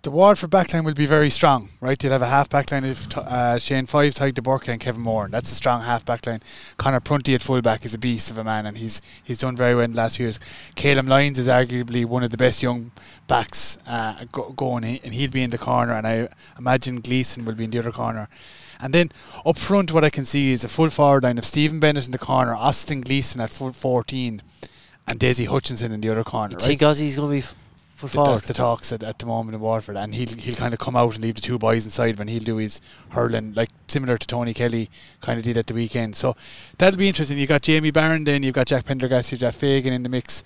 [0.04, 1.98] the Waterford backline will be very strong, right?
[1.98, 5.28] They'll have a half backline of uh, Shane Fives, Tyke DeBurka and Kevin Moore.
[5.30, 6.42] That's a strong half backline.
[6.76, 9.74] Conor Prunty at fullback is a beast of a man, and he's he's done very
[9.74, 10.38] well in the last few years.
[10.74, 12.90] Calum Lyons is arguably one of the best young
[13.26, 17.54] backs uh, go- going, and he'll be in the corner, and I imagine Gleeson will
[17.54, 18.28] be in the other corner.
[18.80, 19.10] And then
[19.46, 22.12] up front, what I can see is a full forward line of Stephen Bennett in
[22.12, 24.42] the corner, Austin Gleeson at full 14,
[25.06, 26.52] and Dessie Hutchinson in the other corner.
[26.52, 26.66] You right?
[26.66, 27.54] think Ozzy's going to be f-
[28.00, 28.34] Th- forward?
[28.34, 30.96] That's the talks at, at the moment in Waterford, and he'll he'll kind of come
[30.96, 32.80] out and leave the two boys inside when he'll do his
[33.10, 36.16] hurling, like similar to Tony Kelly kind of did at the weekend.
[36.16, 36.36] So
[36.78, 37.38] that'll be interesting.
[37.38, 40.42] You've got Jamie Barron, then you've got Jack Prendergast, you've Jack Fagan in the mix,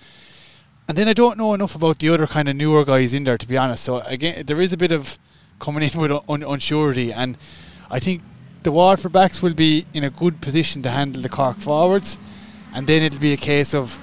[0.89, 3.39] and then I don't know enough about the other kind of newer guys in there
[3.39, 3.85] to be honest.
[3.85, 5.19] So again, there is a bit of
[5.59, 7.37] coming in with un- unsurety, and
[7.91, 8.23] I think
[8.63, 12.19] the Waterford backs will be in a good position to handle the Cork forwards,
[12.75, 13.99] and then it'll be a case of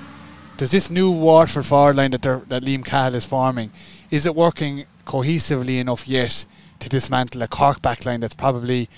[0.57, 3.71] does this new Waterford forward line that they're, that Liam Cahill is forming,
[4.09, 6.45] is it working cohesively enough yet
[6.79, 8.89] to dismantle a Cork backline that's probably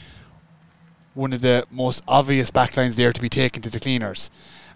[1.14, 4.30] one of the most obvious backlines there to be taken to the cleaners?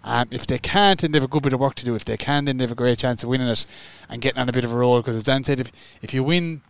[0.04, 1.94] Um, if they can't, then they have a good bit of work to do.
[1.94, 3.66] If they can, then they have a great chance of winning it
[4.08, 4.96] and getting on a bit of a roll.
[4.98, 5.70] Because as Dan said, if
[6.02, 6.62] if you win,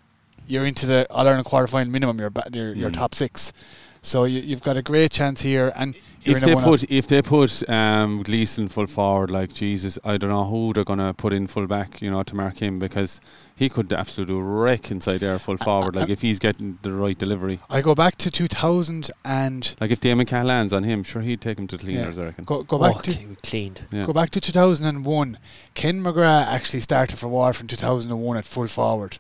[0.47, 2.19] you're into the All Ireland quarter final minimum.
[2.19, 2.95] You're ba- you're, you're Mm.
[2.95, 3.55] top six,
[4.03, 5.73] so you, you've got a great chance here.
[5.77, 10.17] And you're if they put if they put um, Gleeson full forward, like Jesus, I
[10.19, 13.21] don't know who they're gonna put in full back, you know, to mark him because
[13.57, 15.97] he could absolutely wreck inside there full forward.
[15.97, 20.01] Like if he's getting the right delivery, I go back to 2000 and like if
[20.01, 22.19] Damien Cahalane's on him, sure he'd take him to the cleaners.
[22.19, 22.45] I reckon.
[22.45, 23.83] go, go oh, back to cleaned.
[23.91, 24.07] Yeah.
[24.07, 25.39] Go back to 2001.
[25.75, 29.19] Ken McGrath actually started for Waterford in 2001 at full forward,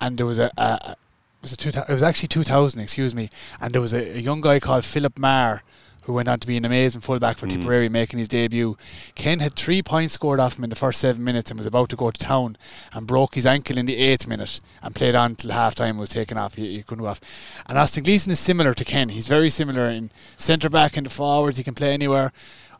[0.00, 1.03] and there was a, a, a it
[1.44, 3.28] was a two, it was actually 2000, excuse me,
[3.60, 5.62] and there was a, a young guy called Philip Maher
[6.04, 7.50] who went on to be an amazing fullback for Mm.
[7.52, 8.76] Tipperary, making his debut.
[9.14, 11.88] Ken had three points scored off him in the first seven minutes and was about
[11.88, 12.56] to go to town
[12.92, 16.10] and broke his ankle in the eighth minute and played on till half time was
[16.10, 16.56] taken off.
[16.56, 17.20] He, he couldn't go off.
[17.66, 19.08] And Austin Gleeson is similar to Ken.
[19.10, 21.56] He's very similar in centre back and the forwards.
[21.56, 22.32] He can play anywhere.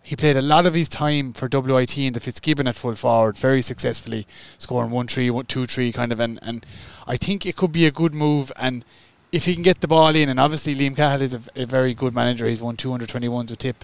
[0.04, 3.38] He played a lot of his time for WIT in the Fitzgibbon at full forward
[3.38, 4.26] very successfully,
[4.58, 6.20] scoring 1 3, 2 3 kind of.
[6.20, 6.66] And, and
[7.06, 8.52] I think it could be a good move.
[8.56, 8.84] And
[9.32, 11.94] if he can get the ball in, and obviously Liam Cahill is a, a very
[11.94, 13.82] good manager, he's won 221s with Tip,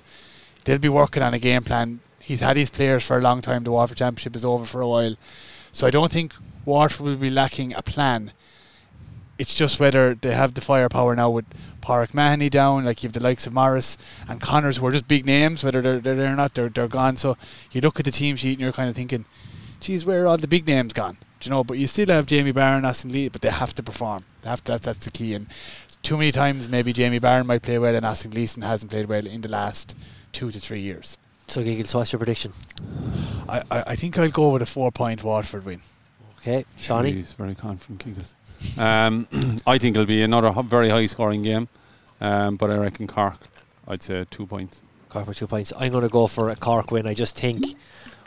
[0.64, 2.00] they'll be working on a game plan.
[2.18, 3.64] He's had his players for a long time.
[3.64, 5.16] The Waterford Championship is over for a while.
[5.72, 6.34] So I don't think
[6.66, 8.32] Waterford will be lacking a plan.
[9.40, 11.46] It's just whether they have the firepower now with
[11.80, 13.96] Pauric Mahony down, like you have the likes of Morris
[14.28, 15.64] and Connors, who are just big names.
[15.64, 17.16] Whether they're they're, they're not, they're they're gone.
[17.16, 17.38] So
[17.72, 19.24] you look at the team sheet and you're kind of thinking,
[19.80, 21.64] "Geez, where are all the big names gone?" Do you know?
[21.64, 24.24] But you still have Jamie Barron, Austin Lee, but they have to perform.
[24.42, 25.32] They have to, that's that's the key.
[25.34, 25.46] And
[26.02, 29.26] too many times, maybe Jamie Barron might play well, and Austin Gleeson hasn't played well
[29.26, 29.96] in the last
[30.32, 31.16] two to three years.
[31.48, 32.52] So, Giggles, what's your prediction?
[33.48, 35.80] I, I, I think I'll go with a four point Waterford win.
[36.38, 37.12] Okay, Shawnee.
[37.12, 38.00] He's very confident.
[38.00, 38.34] Kickers.
[38.78, 39.26] Um,
[39.66, 41.68] I think it'll be another h- very high scoring game,
[42.20, 43.36] um, but I reckon Cork.
[43.88, 44.82] I'd say two points.
[45.08, 45.72] Cork for two points.
[45.78, 47.06] I'm going to go for a Cork win.
[47.06, 47.64] I just think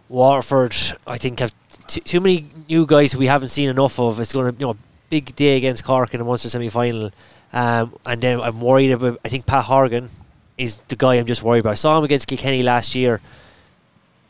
[0.10, 0.76] Waterford,
[1.08, 1.54] I think, have
[1.88, 4.20] t- too many new guys we haven't seen enough of.
[4.20, 4.78] It's going to, you know,
[5.10, 7.12] big day against Cork in the Munster semi final.
[7.54, 9.20] Um, and then I'm worried about.
[9.24, 10.10] I think Pat Horgan
[10.58, 11.72] is the guy I'm just worried about.
[11.72, 13.22] I saw him against Kilkenny last year.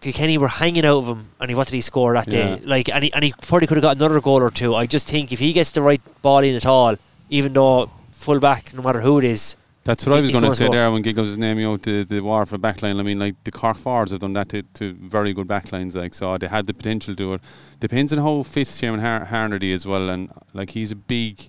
[0.04, 2.56] Kilkenny were hanging out of him, and he what did he score that Yeah.
[2.58, 2.62] day?
[2.66, 4.76] Like, and he, and he probably could have got another goal or two.
[4.76, 6.96] I just think if he gets the right ball in at all,
[7.30, 10.56] even though full back, no matter who it is, That's what I was going to
[10.56, 13.00] say there when Giggles was naming out the, the war for backline.
[13.00, 15.94] I mean, like the Cork forwards have done that to, to very good backlines.
[15.96, 17.42] Like so, they had the potential to do it.
[17.82, 21.48] Depends on how fit Seamus Har- Harnedy as well, and like he's a big.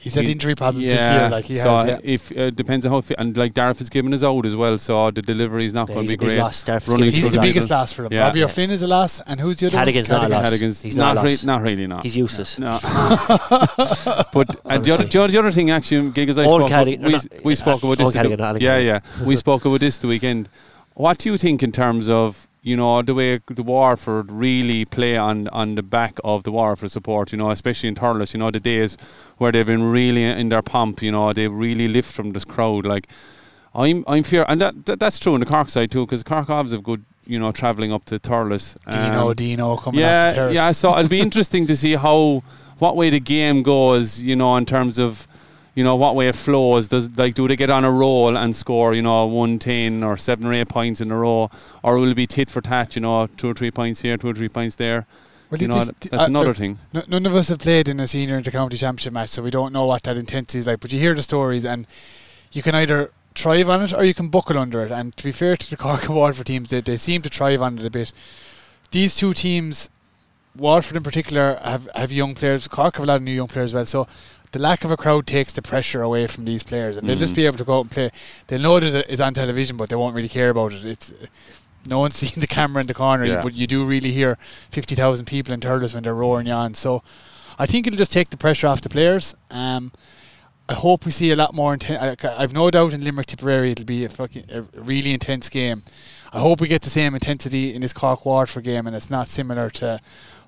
[0.00, 1.86] He's had he- injury problems yeah, this year, like he so has.
[1.86, 1.98] Yeah.
[2.02, 5.10] if uh, depends on how fit, and like Darragh Fitzgibbon is out as well, so
[5.10, 6.42] the delivery is not yeah, going he's to a be big great.
[6.42, 6.88] loss.
[6.88, 8.12] Running He's the a the biggest loss for them.
[8.12, 8.24] Yeah.
[8.24, 8.44] Robbie Yeah.
[8.46, 10.22] O'Flynn is a loss, and who's the other Cadogan's one?
[10.22, 10.82] not a loss.
[10.82, 12.02] He's not, not a re- not really not.
[12.02, 12.58] He's useless.
[12.58, 12.78] No.
[12.82, 17.26] but uh, the, other, the, other, thing, actually, Giggles, I Old spoke about, we, not-
[17.44, 18.12] we spoke about this.
[18.12, 19.00] The, yeah, yeah.
[19.24, 20.48] we spoke about this the weekend.
[20.94, 25.16] What do you think in terms of you know the way the Waterford really play
[25.16, 27.32] on on the back of the Waterford support?
[27.32, 28.34] You know, especially in Thurles.
[28.34, 28.96] You know, the days
[29.38, 31.02] where they've been really in their pomp.
[31.02, 32.84] You know, they really lift from this crowd.
[32.86, 33.08] Like
[33.74, 36.50] I'm, I'm fear, and that, that that's true on the Cork side too, because Cork
[36.50, 37.04] Obs have good.
[37.26, 38.76] You know, travelling up to Thurles.
[38.90, 40.72] Dino, Um, Dino coming yeah, yeah.
[40.72, 42.42] So it'll be interesting to see how
[42.78, 44.20] what way the game goes.
[44.20, 45.28] You know, in terms of
[45.74, 46.88] you know what way it flows.
[46.88, 48.94] Does like do they get on a roll and score?
[48.94, 51.50] You know, one ten or seven or eight points in a row,
[51.82, 52.96] or will it be tit for tat?
[52.96, 55.06] You know, two or three points here, two or three points there.
[55.50, 56.78] Well, you know, this- that's uh, another look, thing.
[56.94, 59.72] n- none of us have played in a senior intercounty championship match, so we don't
[59.72, 60.78] know what that intensity is like.
[60.80, 61.86] But you hear the stories, and
[62.52, 64.90] you can either thrive on it or you can buckle under it.
[64.92, 67.62] And to be fair to the Cork and Waterford teams, they, they seem to thrive
[67.62, 68.12] on it a bit.
[68.92, 69.88] These two teams,
[70.56, 72.66] Waterford in particular, have, have young players.
[72.68, 74.06] Cork have a lot of new young players as well.
[74.06, 74.08] So
[74.52, 77.32] the lack of a crowd takes the pressure away from these players, and they'll just
[77.32, 77.36] Mhm.
[77.36, 78.10] be able to go out and play.
[78.48, 80.84] They'll know that it's on television, but they won't really care about it.
[80.84, 81.12] It's
[81.86, 83.42] no one's seeing the camera in the corner, Yeah.
[83.42, 84.36] but you do really hear
[84.70, 86.74] fifty thousand people in Thurles when they're roaring you on.
[86.74, 87.02] So
[87.58, 89.34] I think it'll just take the pressure off the players.
[89.50, 89.92] Um,
[90.68, 92.24] I hope we see a lot more intense.
[92.24, 95.82] I've no doubt in Limerick Tipperary it'll be a fucking a really intense game.
[96.32, 99.26] I hope we get the same intensity in this Cork Waterford game, and it's not
[99.26, 100.00] similar to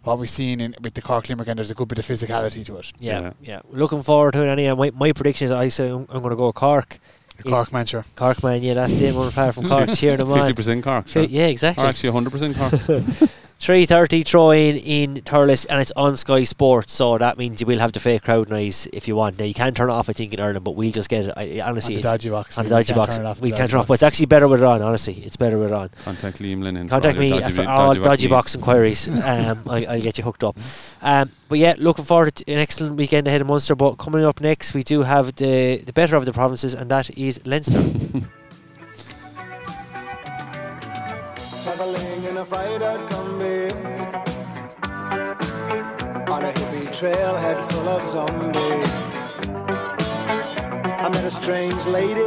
[0.04, 2.64] what we've seen in with the Cork Limerick, and there's a good bit of physicality
[2.66, 2.92] to it.
[2.98, 3.32] Yeah, Yeah.
[3.42, 3.60] yeah.
[3.70, 4.48] Looking forward to it.
[4.48, 6.98] Anyway, my, my prediction is I say I'm, I'm going to go Cork.
[7.38, 8.04] The Cork man, sure.
[8.14, 9.14] Cork man, yeah, that's it.
[9.14, 10.38] One apart from Cork, cheering them on.
[10.40, 11.08] Fifty percent Cork.
[11.08, 11.22] Sure.
[11.24, 11.84] Yeah, exactly.
[11.84, 11.88] Or exactly.
[11.88, 13.30] actually, hundred percent Cork.
[13.62, 17.66] Three thirty throw in in Thurles, and it's on Sky Sports, so that means you
[17.68, 19.38] will have the fake crowd noise if you want.
[19.38, 21.34] Now you can turn it off, I think, in Ireland, but we'll just get it.
[21.36, 22.58] I, honestly, on the it's dodgy box.
[22.58, 23.16] on we the dodgy can't box.
[23.18, 24.82] turn it off We can't turn off, but it's actually better with it on.
[24.82, 25.90] Honestly, it's better with it on.
[26.02, 26.88] Contact Liam Lennon.
[26.88, 29.06] Contact all me your for all dodgy dodgy box box inquiries.
[29.24, 30.58] um, I, I'll get you hooked up.
[31.00, 33.76] Um, but yeah, looking forward to an excellent weekend ahead of Munster.
[33.76, 37.16] But coming up next, we do have the the better of the provinces, and that
[37.16, 37.80] is Leinster.
[41.82, 43.72] Traveling in a fried out Kombi.
[46.30, 48.92] On a hippie trailhead full of zombies.
[50.86, 52.24] I met a strange lady.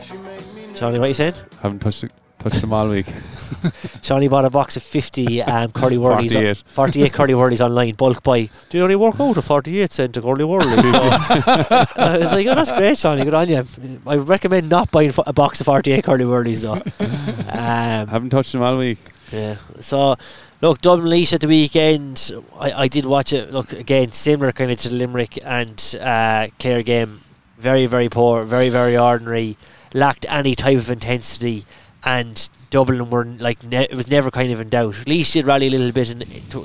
[0.00, 1.34] She made me what are you saying?
[1.60, 3.06] Haven't touched it, touched them all week.
[4.02, 6.32] Shawnee bought a box of 50 um, curly whirlies.
[6.32, 6.62] 48.
[6.66, 8.48] 48 curly whirlies online, bulk buy.
[8.70, 10.76] Do you only work out a 48 cent a curly whirly?
[10.76, 13.24] So, I was like, oh, that's great, Shawnee.
[13.24, 13.66] Good on you.
[14.06, 16.72] I recommend not buying a box of 48 curly whirlies, though.
[16.74, 18.98] Um, Haven't touched them all week.
[19.32, 19.56] yeah.
[19.80, 20.16] So,
[20.62, 22.32] look, Dublin Laois at the weekend.
[22.58, 23.52] I, I did watch it.
[23.52, 27.20] Look, again, similar kind of to the Limerick and uh, Clare game.
[27.58, 28.42] Very, very poor.
[28.44, 29.56] Very, very ordinary.
[29.92, 31.64] Lacked any type of intensity.
[32.04, 34.94] And Dublin were like ne- it was never kind of in doubt.
[35.06, 36.20] Laois did rally a little bit in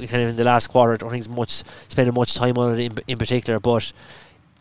[0.07, 0.93] kind of in the last quarter.
[0.93, 3.91] I don't think much spending much time on it in, in particular, but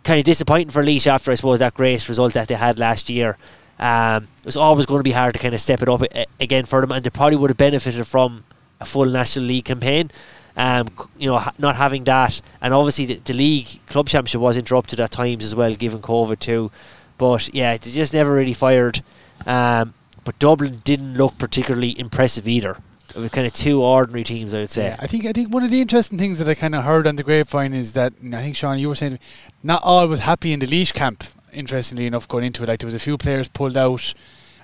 [0.02, 3.08] kind of disappointing for Laois after I suppose that great result that they had last
[3.08, 3.36] year.
[3.78, 6.26] Um, it was always going to be hard to kind of step it up a-
[6.40, 8.44] again for them, and they probably would have benefited from
[8.80, 10.10] a full National League campaign.
[10.56, 14.56] Um, you know, ha- not having that, and obviously the, the league club championship was
[14.56, 16.70] interrupted at times as well, given COVID too.
[17.18, 19.02] But yeah, they just never really fired.
[19.46, 22.78] Um, but Dublin didn't look particularly impressive either.
[23.14, 24.86] It was kind of two ordinary teams, I would say.
[24.86, 27.06] Yeah, I think I think one of the interesting things that I kind of heard
[27.06, 29.20] on the grapevine is that I think Sean, you were saying
[29.62, 31.22] not all was happy in the Laois camp.
[31.52, 34.12] Interestingly enough, going into it, like there was a few players pulled out,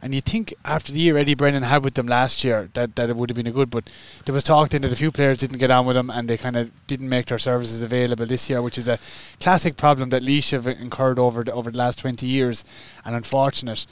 [0.03, 3.09] and you think after the year Eddie Brennan had with them last year that, that
[3.09, 3.89] it would have been a good, but
[4.25, 6.37] there was talk then that a few players didn't get on with them and they
[6.37, 8.99] kind of didn't make their services available this year, which is a
[9.39, 12.65] classic problem that Laois have incurred over the, over the last twenty years,
[13.05, 13.87] and unfortunate.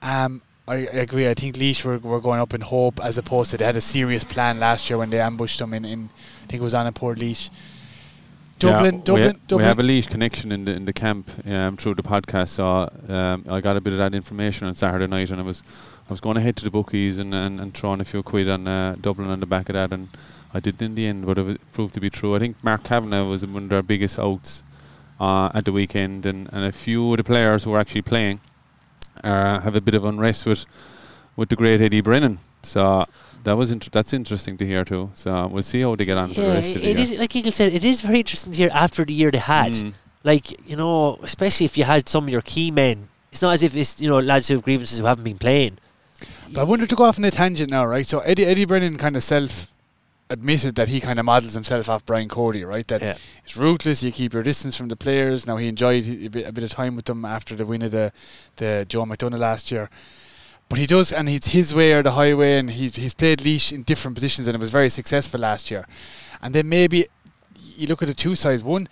[0.00, 1.28] Um, I, agree.
[1.28, 3.80] I think Laois were, were going up in hope as opposed to they had a
[3.80, 6.10] serious plan last year when they ambushed them in, in
[6.44, 7.50] I think it was on a Port Leash.
[8.58, 9.64] Dublin, Yeah, Dublin, we, ha- Dublin.
[9.64, 12.48] we have a Laois connection in the in the camp um, through the podcast.
[12.48, 15.62] So um, I got a bit of that information on Saturday night, and I was
[16.08, 18.48] I was going to head to the bookies and, and, and throwing a few quid
[18.48, 20.08] on uh, Dublin on the back of that, and
[20.52, 22.34] I did in the end, but it proved to be true.
[22.34, 24.64] I think Mark Kavanagh was one of their biggest outs
[25.20, 28.40] uh, at the weekend, and, and a few of the players who are actually playing
[29.24, 30.64] uh, have a bit of unrest with
[31.36, 32.38] with the great Eddie Brennan.
[32.62, 33.06] So
[33.44, 35.10] that was inter- that's interesting to hear too.
[35.14, 37.00] So we'll see how they get on for the Yeah, rest of the it year.
[37.00, 37.72] is like Eagle said.
[37.72, 39.72] It is very interesting to hear after the year they had.
[39.72, 39.92] Mm.
[40.24, 43.08] Like you know, especially if you had some of your key men.
[43.30, 45.78] It's not as if it's you know lads who have grievances who haven't been playing.
[46.52, 48.06] But I wonder to go off on a tangent now, right?
[48.06, 49.68] So Eddie Eddie Brennan kind of self
[50.30, 52.86] admitted that he kind of models himself off Brian Cody, right?
[52.88, 53.16] That Yeah.
[53.44, 54.02] it's ruthless.
[54.02, 55.46] You keep your distance from the players.
[55.46, 57.90] Now he enjoyed a bit, a bit of time with them after the win of
[57.92, 58.12] the
[58.56, 59.88] the Joe McDonagh last year.
[60.68, 63.72] But he does, and it's his way or the highway, and he's he's played Laois
[63.72, 65.86] in different positions, and it was very successful last year.
[66.42, 67.06] And then maybe
[67.76, 68.62] you look at the two sides.
[68.62, 68.86] One,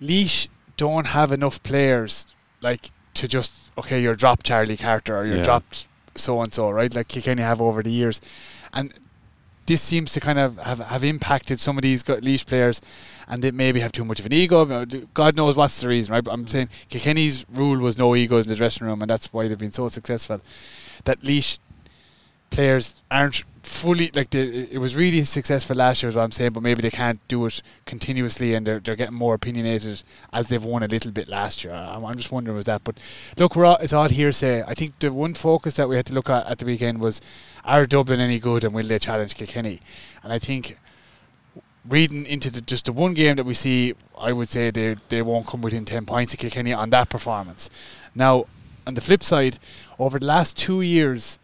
[0.00, 2.26] Laois don't have enough players
[2.60, 5.44] like to just okay, you're dropped Charlie Carter or you're Yeah.
[5.44, 6.94] dropped so and so, right?
[6.94, 8.20] Like Kilkenny have over the years,
[8.74, 8.92] and
[9.68, 12.80] this seems to kind of have, have impacted some of these Laois players,
[13.28, 14.66] and they maybe have too much of an ego.
[14.66, 16.24] Uh, God knows what's the reason, right?
[16.24, 19.46] But I'm saying Kilkenny's rule was no egos in the dressing room, and that's why
[19.46, 20.40] they've been so successful.
[21.04, 21.58] That Laois
[22.50, 26.52] players aren't fully like they, it was really successful last year is what I'm saying
[26.52, 30.64] but maybe they can't do it continuously and they're, they're getting more opinionated as they've
[30.64, 31.74] won a little bit last year.
[31.74, 32.82] I'm, I'm just wondering with that.
[32.82, 32.98] But
[33.36, 34.62] look we're all, it's all hearsay.
[34.66, 37.20] I think the one focus that we had to look at at the weekend was
[37.64, 39.80] are Dublin any good and will they challenge Kilkenny?
[40.22, 40.78] And I think
[41.86, 45.22] reading into the, just the one game that we see I would say they, they
[45.22, 47.68] won't come within 10 points of Kilkenny on that performance.
[48.14, 48.46] Now
[48.86, 49.58] on the flip side
[49.98, 51.38] over the last two years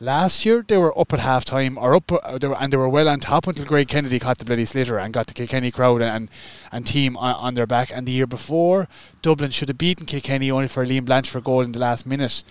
[0.00, 2.76] Last year they were up at half time or up uh, they were, and they
[2.76, 5.70] were well on top until Greg Kennedy caught the bloody sliotar and got the Kilkenny
[5.70, 6.28] crowd and
[6.72, 7.92] and team on, on their back.
[7.94, 8.88] And the year before,
[9.22, 12.42] Dublin should have beaten Kilkenny only for Liam Blanchfield goal in the last minute,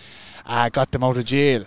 [0.45, 1.65] uh, got them out of jail.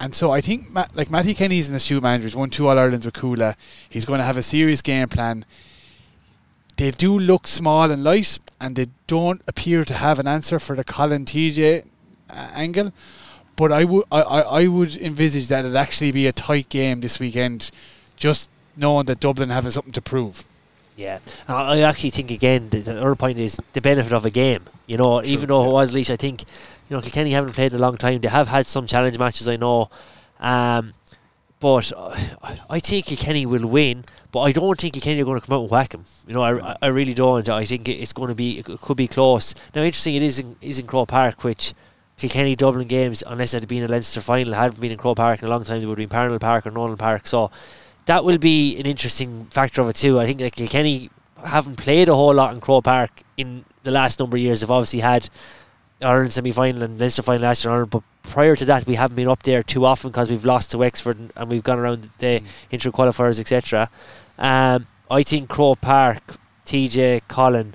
[0.00, 2.24] And so I think like Mattie Kenny's an astute manager.
[2.24, 3.56] He's won two All Irelands with Cuala.
[3.88, 5.44] He's going to have a serious game plan.
[6.76, 10.74] They do look small and light, and they don't appear to have an answer for
[10.74, 11.84] the Colin TJ
[12.30, 12.92] uh, angle.
[13.56, 17.00] But I would I, I, I would envisage that it'd actually be a tight game
[17.00, 17.70] this weekend,
[18.16, 20.44] just knowing that Dublin have something to prove.
[20.96, 24.62] Yeah, I actually think again the, the other point is the benefit of a game.
[24.86, 26.42] You know, even though it was Laois, I think
[26.88, 28.20] you know Kilkenny haven't played in a long time.
[28.20, 29.88] They have had some challenge matches, I know,
[30.40, 30.92] um,
[31.60, 31.92] but
[32.70, 34.04] I think Kilkenny will win.
[34.30, 36.04] But I don't think Kilkenny are going to come out and whack them.
[36.26, 37.48] You know, I, I really don't.
[37.48, 39.54] I think it's going to be it could be close.
[39.74, 41.72] Now, interesting, it is in, is in Croke Park, which
[42.16, 45.42] Kilkenny Dublin games, unless it had been a Leinster final, hadn't been in Croke Park
[45.42, 45.80] in a long time.
[45.80, 47.26] They would have been Parnell Park or Nowlan Park.
[47.26, 47.50] So
[48.06, 50.20] that will be an interesting factor of it too.
[50.20, 51.10] I think like Kilkenny
[51.44, 54.60] haven't played a whole lot in Croke Park in the last number of years.
[54.60, 55.28] They've obviously had
[56.00, 59.16] Ireland semi final and Leinster final last year, Ireland, but prior to that, we haven't
[59.16, 62.42] been up there too often because we've lost to Wexford and, we've gone around the
[62.70, 63.90] inter qualifiers, etc.
[64.38, 67.74] Um, I think Croke Park, TJ, Colin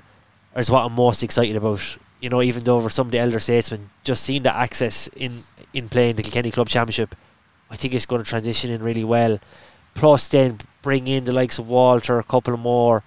[0.56, 1.96] is what I'm most excited about.
[2.20, 5.32] You know, even though over some of the elder statesmen, just seeing the access in
[5.72, 7.14] in playing the Kilkenny Club Championship,
[7.70, 9.38] I think it's going to transition in really well.
[9.94, 13.02] Plus, then bring in the likes of Walter, a couple more.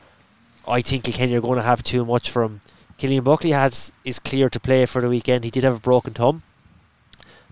[0.68, 2.62] I think Kilkenny are going to have too much for him.
[2.98, 5.44] Killian Buckley has is clear to play for the weekend.
[5.44, 6.44] He did have a broken thumb,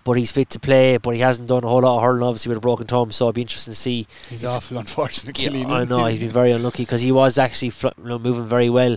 [0.04, 0.96] but he's fit to play.
[0.96, 3.12] But he hasn't done a whole lot of hurling, obviously, with a broken thumb.
[3.12, 4.06] So it'd be interesting to see.
[4.30, 6.10] He's awful unfortunate, Yeah, I know he?
[6.12, 8.96] he's been very unlucky because he was actually fl- moving very well,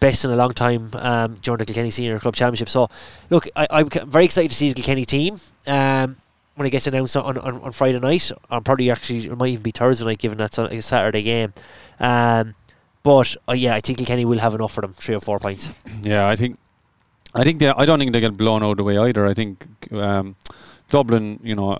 [0.00, 2.68] best in a long time um, during the Kilkenny Senior Club Championship.
[2.68, 2.88] So,
[3.30, 6.16] look, I, I'm very excited to see the Kilkenny team um,
[6.54, 8.30] when it gets announced on, on, on Friday night.
[8.50, 11.52] I'm probably actually it might even be Thursday night, given that's a Saturday game.
[12.00, 12.54] Um,
[13.02, 15.72] but uh, yeah, I think Kilkenny will have enough for them, three or four points.
[16.02, 16.58] Yeah, I think,
[17.34, 17.68] I think they.
[17.68, 19.26] I don't think they get blown out of the way either.
[19.26, 20.36] I think um,
[20.90, 21.78] Dublin, you know,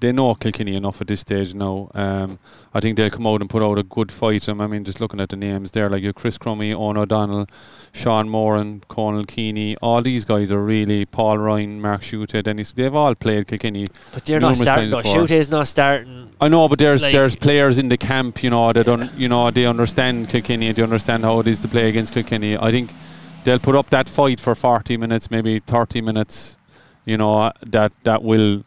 [0.00, 1.90] they know Kilkenny enough at this stage now.
[1.94, 2.38] Um,
[2.72, 4.48] I think they'll come out and put out a good fight.
[4.48, 7.46] Um, I mean, just looking at the names there, like your Chris Crummey, Eoghan O'Donnell,
[7.92, 12.72] Sean Moran, Conal Keaney, all these guys are really Paul Ryan, Mark Schutte, Dennis.
[12.72, 13.86] They've all played Kilkenny.
[14.14, 14.90] But they're not starting.
[14.90, 15.02] No.
[15.02, 16.30] Schutte is not starting.
[16.40, 19.28] I know, but there's Like- there's players in the camp, you know, that un, you
[19.28, 22.56] know they understand Kilkenny, they understand how it is to play against Kilkenny.
[22.56, 22.92] I think
[23.42, 26.56] they'll put up that fight for 40 minutes, maybe 30 minutes.
[27.04, 28.62] You know that that will,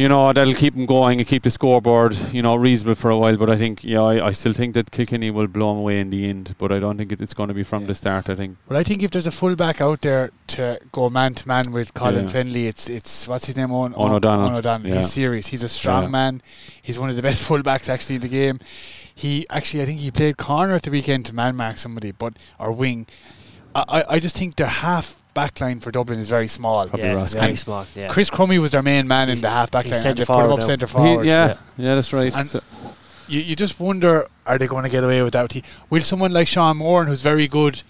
[0.00, 3.18] you know, that'll keep them going and keep the scoreboard, you know, reasonable for a
[3.18, 3.36] while.
[3.36, 6.08] But I think, yeah, I, I still think that Kilkenny will blow them away in
[6.10, 6.54] the end.
[6.58, 8.28] But I don't think it, it's going to be from the start.
[8.30, 8.56] I think.
[8.68, 11.92] Well, I think if there's a fullback out there to go man to man with
[11.92, 12.32] Colin Yeah.
[12.32, 13.70] Fennelly, it's it's what's his name?
[13.72, 14.56] on O'Donnell.
[14.56, 14.88] O'Donnell.
[14.88, 14.96] Yeah.
[14.96, 15.48] He's serious.
[15.48, 16.08] He's a strong Yeah.
[16.08, 16.42] man.
[16.80, 18.58] He's one of the best fullbacks actually in the game.
[19.14, 22.32] He actually, I think he played corner at the weekend to man mark somebody, but
[22.58, 23.06] or wing.
[23.74, 26.88] I I, just think their half back line for Dublin is very small.
[26.88, 27.86] Probably yeah, Ross very small.
[27.94, 28.08] Yeah.
[28.08, 30.26] Chris Crummey was their main man He's- in the half back line, and centre they
[30.26, 30.64] put him forward up now.
[30.64, 31.26] centre He- forward.
[31.26, 32.34] yeah, yeah, that's right.
[32.34, 32.62] And- So-
[33.28, 35.54] you, you just wonder are they going to get away with that?
[35.88, 37.82] Will someone like Sean Moran, who's very good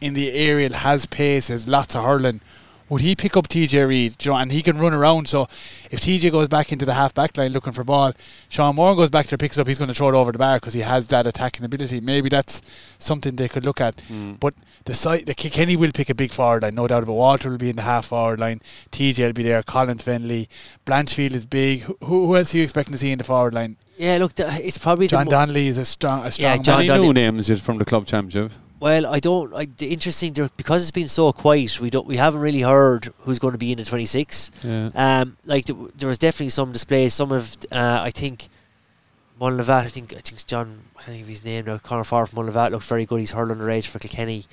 [0.00, 2.40] in the aerial, has pace, has lots of hurling.
[2.88, 4.16] Would he pick up TJ Reid?
[4.18, 5.28] Do You know, and he can run around.
[5.28, 5.42] So
[5.90, 8.12] if TJ goes back into the half back line looking for ball,
[8.48, 9.68] Sean Moore goes back there, picks it up.
[9.68, 12.00] He's going to throw it over the bar because he has that attacking ability.
[12.00, 12.62] Maybe that's
[12.98, 13.96] something they could look at.
[14.10, 14.40] Mm.
[14.40, 17.16] But the side, the Kilkenny will pick a big forward line, no doubt about.
[17.16, 18.60] Walter will be in the half forward line.
[18.90, 19.62] TJ will be there.
[19.62, 20.48] Colin Fennelly,
[20.86, 21.82] Blanchfield is big.
[21.82, 23.76] Who, who else are you expecting to see in the forward line?
[23.98, 26.62] Yeah, look, th- it's probably John the mo- Donnelly is a strong, a strong Yeah,
[26.62, 26.90] John man.
[26.98, 28.52] Any new names yet from the club championship?
[28.80, 29.52] Well, I don't.
[29.54, 31.80] I, the interesting because it's been so quiet.
[31.80, 32.06] We don't.
[32.06, 34.50] We haven't really heard who's going to be in the 26.
[34.62, 34.90] Yeah.
[34.94, 37.12] Um, like th- there was definitely some displays.
[37.14, 38.48] Some of uh, I think
[39.40, 39.84] Mullavat.
[39.84, 40.82] I think I think John.
[40.96, 41.78] I think of his name now.
[41.78, 43.18] Connor Farr from Mullavat looked very good.
[43.18, 44.44] He's hurled on the range for Kilkenny.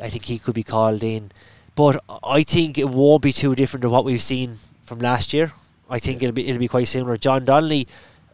[0.00, 1.30] I think he could be called in,
[1.74, 5.52] but I think it won't be too different to what we've seen from last year.
[5.88, 7.16] I think it'll be it'll be quite similar.
[7.16, 7.88] John Donnelly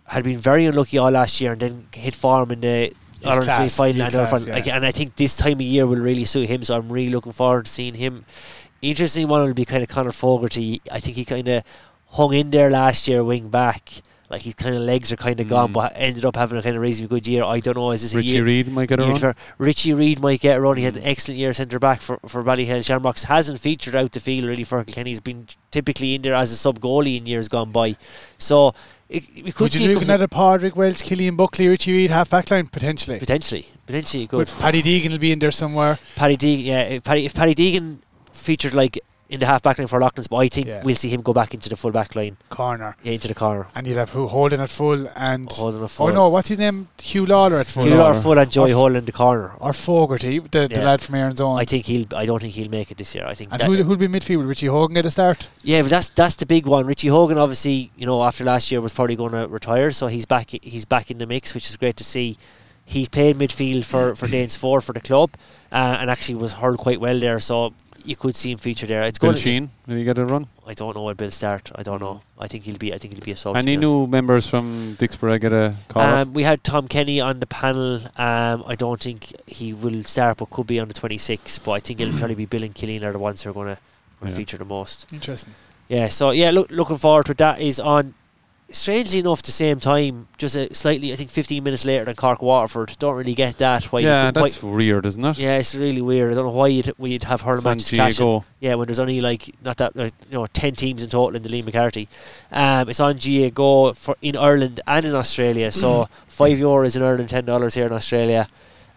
[0.04, 2.92] had been very unlucky all last year and then hit form in the
[3.24, 4.48] Ireland semi final and class, final.
[4.58, 4.76] Yeah.
[4.76, 6.62] and I think this time of year will really suit him.
[6.62, 8.24] So I'm really looking forward to seeing him.
[8.82, 10.82] Interesting one will be kind of Conor Fogarty.
[10.92, 11.62] I think he kind of
[12.10, 13.90] hung in there last year, wing back.
[14.28, 15.74] Like his kind of legs are kind of gone, Mm.
[15.74, 17.44] but ended up having a kind of reasonably good year.
[17.44, 17.92] I don't know.
[17.92, 18.44] Is this a Richie year?
[18.44, 19.34] Reid might get a run.
[19.56, 20.76] Richie Reid might get a run.
[20.76, 21.06] He had an Mm.
[21.06, 22.84] excellent year centre back for for Ballyhale.
[22.84, 25.10] Shamrocks hasn't featured out the field really for Kilkenny.
[25.10, 27.96] He's been typically in there as a sub goalie in years gone by.
[28.36, 28.74] So
[29.08, 31.92] it, we could Would you it look come at a Padraig Walsh, Killian Buckley, Richie
[31.92, 33.18] Reid, half back line potentially?
[33.18, 34.26] potentially, potentially.
[34.26, 35.98] But Paddy Deegan will be in there somewhere.
[36.16, 37.98] Paddy Deegan, yeah, if Paddy, if Paddy Deegan
[38.32, 38.98] featured like
[39.28, 40.82] in the half back line for Loughlin's, but I think Yeah.
[40.84, 42.96] we'll see him go back into the full back line, Corner.
[43.02, 43.66] yeah, into the corner.
[43.74, 46.12] And you'll have who holding at full and Holden a oh full.
[46.12, 46.88] no, what's his name?
[46.98, 47.84] Huw Lawlor at full.
[47.84, 49.52] Huw Lawlor full and Joey Or- Hull in the corner.
[49.58, 51.58] Or Fogarty, the, the lad from Erin's Own.
[51.58, 52.06] I think he'll.
[52.14, 53.26] I don't think he'll make it this year.
[53.26, 53.50] I think.
[53.52, 54.46] and that- who, who'll be midfield?
[54.48, 55.48] Richie Hogan get a start?
[55.62, 56.86] Yeah, but that's that's the big one.
[56.86, 60.26] Richie Hogan, obviously, you know, after last year was probably going to retire, so he's
[60.26, 60.50] back.
[60.62, 62.36] He's back in the mix, which is great to see.
[62.88, 65.30] He played midfield for for Danesfort for the club,
[65.72, 67.40] uh, and actually was hurled quite well there.
[67.40, 67.74] So
[68.06, 69.02] you could see him feature there.
[69.02, 69.40] It's Bill good.
[69.40, 70.46] Sheen, did he get a run?
[70.66, 71.70] I don't know what Bill start.
[71.74, 72.22] I don't know.
[72.38, 72.92] I think he'll be.
[72.94, 73.56] I think he'll be a sub.
[73.56, 74.00] Any to be honest.
[74.02, 76.02] new members from Dicksboro get a call?
[76.02, 77.96] Um, we had Tom Kenny on the panel.
[78.16, 81.58] Um, I don't think he will start, but could be on the 26.
[81.60, 83.74] But I think it'll probably be Bill and Killeen are the ones who are going
[83.76, 83.78] to
[84.24, 84.30] Yeah.
[84.34, 85.06] feature the most.
[85.12, 85.54] Interesting.
[85.88, 87.38] Yeah, so yeah, look, looking forward to it.
[87.38, 88.14] That is on,
[88.70, 92.42] strangely enough, the same time, just a slightly, I think, 15 minutes later than Cork
[92.42, 92.96] Waterford.
[92.98, 93.84] Don't really get that.
[93.92, 95.38] Why you yeah, why- that's weird, isn't it?
[95.38, 96.32] yeah, it's really weird.
[96.32, 98.44] I don't know why you'd, we'd have San matches clashing.
[98.60, 101.42] Yeah, when there's only like not that like, you know ten teams in total in
[101.42, 102.08] the Liam McCarthy.
[102.50, 105.70] Um, it's on GAA Go for in Ireland and in Australia.
[105.72, 108.48] So five euros in Ireland, ten dollars here in Australia.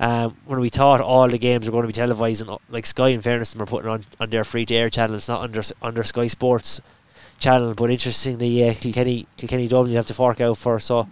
[0.02, 3.10] Um, when we thought all the games were going to be televised, and like Sky,
[3.10, 5.16] in fairness, them are putting on on their free to air channel.
[5.18, 6.80] It's not under under Sky Sports
[7.40, 10.80] channel, but interestingly, yeah, Kilkenny Kilkenny Dublin you have to fork out for.
[10.80, 11.08] So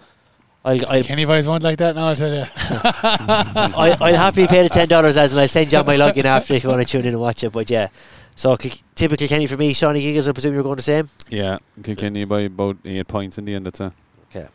[0.65, 2.45] I'll I'll, Kenny boys won't like that now, I tell you.
[2.55, 6.53] I, I'll happily pay the ten dollars as, and I'll send you my login after
[6.53, 7.51] if you want to tune in and watch it.
[7.51, 7.87] But yeah,
[8.35, 10.27] so Kil- typical Kenny for me, Shawnee Giggles.
[10.27, 11.09] I presume you're going the same.
[11.29, 13.65] Yeah, Kilkenny by about eight points in the end.
[13.65, 13.81] That's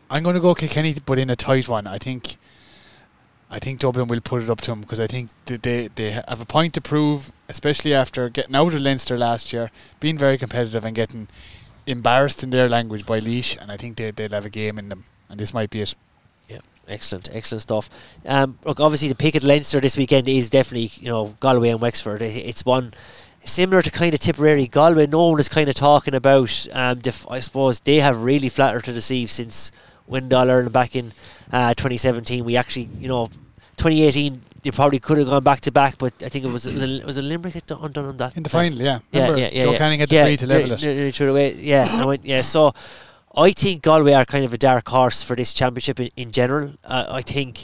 [0.09, 1.87] I'm going to go Kilkenny, but in a tight one.
[1.87, 2.37] I think.
[3.49, 6.11] I think Dublin will put it up to them because I think that they they
[6.11, 9.69] have a point to prove, especially after getting out of Leinster last year,
[9.99, 11.27] being very competitive and getting
[11.85, 14.89] embarrassed in their language by Laois, and I think they they'll have a game in
[14.89, 15.95] them, and this might be it.
[16.49, 17.89] Yeah, excellent, excellent stuff.
[18.25, 21.81] Um, look, obviously the pick at Leinster this weekend is definitely you know Galway and
[21.81, 22.21] Wexford.
[22.21, 22.93] It's one
[23.43, 24.67] similar to kind of Tipperary.
[24.67, 26.67] Galway, no one is kind of talking about.
[26.71, 29.71] Um, def- I suppose they have really flattered to deceive since
[30.07, 31.11] All Ireland back in
[31.51, 32.43] uh, 2017.
[32.43, 33.27] We actually, you know,
[33.77, 36.73] 2018 they probably could have gone back to back, but I think it was it
[36.73, 38.99] was a, was a Limerick had done done on that In the final, yeah.
[39.11, 39.63] Yeah, Remember, yeah, yeah.
[39.63, 39.77] Joe yeah.
[39.77, 41.05] Canning had the yeah, free to level yeah, it.
[41.05, 41.53] yeah, threw it away.
[41.55, 42.41] Yeah, I went, yeah.
[42.41, 42.73] So
[43.35, 46.73] I think Galway are kind of a dark horse for this championship in, in general.
[46.83, 47.63] Uh, I think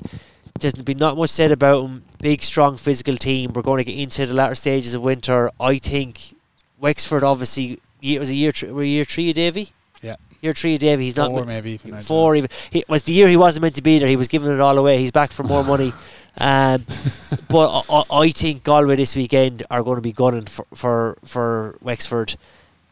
[0.60, 2.04] there's been not much said about them.
[2.22, 3.54] Big, strong, physical team.
[3.54, 5.50] We're going to get into the latter stages of winter.
[5.60, 6.36] I think
[6.80, 9.70] Wexford obviously it was a year th- were year three of Davy.
[10.02, 10.18] Yeah.
[10.42, 11.06] Year three of Davy.
[11.06, 12.00] He's not Four maybe even.
[12.02, 12.50] Four even.
[12.74, 14.10] It was the year he wasn't meant to be there.
[14.10, 14.98] He was giving it all away.
[14.98, 15.94] He's back for more money.
[16.38, 16.84] Um,
[17.50, 21.78] but I, I- think Galway this weekend are going to be gunning for for, for
[21.82, 22.36] Wexford.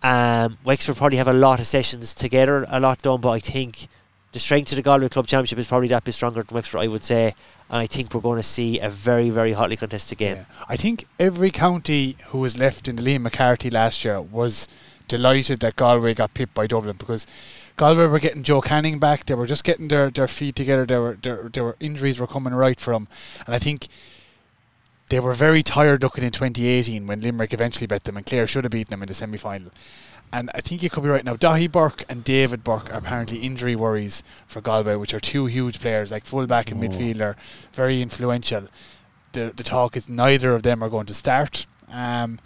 [0.04, 3.22] Um, Wexford probably have a lot of sessions together, a lot done.
[3.22, 3.88] But I think
[4.34, 6.82] the strength of the Galway Club Championship is probably that bit stronger than Wexford.
[6.82, 7.36] I would say.
[7.70, 10.38] And I think we're going to see a very very hotly contested game.
[10.38, 10.46] Yeah.
[10.70, 14.70] I think every county who was left in the Liam McCarthy last year was
[15.10, 17.28] delighted that Galway got pipped by Dublin because
[17.78, 19.26] Galway were getting Joe Canning back.
[19.26, 20.86] They were just getting their, their feet together.
[20.86, 23.08] There were their, their injuries were coming right for them,
[23.46, 23.88] and I think
[25.10, 28.66] they were very tired looking in 2018 when Limerick eventually bet them, and Clare should
[28.66, 29.72] have beaten them in the semi final.
[30.34, 31.36] And I think you could be right now.
[31.36, 35.80] Daithí Burke and David Burke are apparently injury worries for Galway, which are two huge
[35.80, 36.88] players, like fullback and Oh.
[36.88, 37.36] midfielder,
[37.72, 38.68] very influential
[39.34, 41.68] the the talk is neither of them are going to start.
[41.92, 42.40] Um,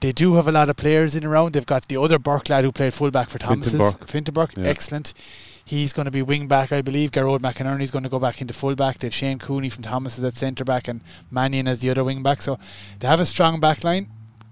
[0.00, 1.52] they do have a lot of players in around.
[1.52, 4.68] They've got the other Burke lad who played fullback for Thomas's, Fintan Yeah.
[4.68, 5.14] excellent.
[5.64, 7.10] He's going to be wing back, I believe.
[7.10, 8.98] Gearóid McInerney's going to go back into fullback.
[8.98, 12.40] They've Shane Cooney from Thomas's at centre back and Mannion as the other wing back.
[12.40, 12.58] So
[13.00, 14.08] they have a strong back line.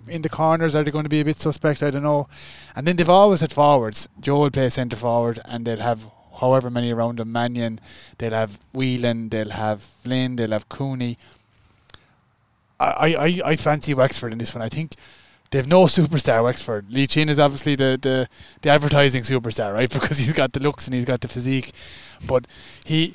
[0.08, 1.82] In the corners, are they going to be a bit suspect?
[1.82, 2.28] I don't know.
[2.74, 4.08] And then they've always had forwards.
[4.20, 6.08] Joe will play centre forward, and they'll have
[6.40, 7.30] however many around them.
[7.32, 7.78] Mannion,
[8.18, 11.16] they'll have Whelan, they'll have Flynn, they'll have Cooney.
[12.80, 14.62] I, I, I fancy Wexford in this one.
[14.62, 14.94] I think
[15.54, 16.90] they've no superstar Wexford.
[16.90, 18.28] Lee Chin is obviously the, the,
[18.62, 19.90] the advertising superstar, right?
[20.00, 21.72] Because he's got the looks and he's got the physique.
[22.26, 22.46] But
[22.84, 23.14] he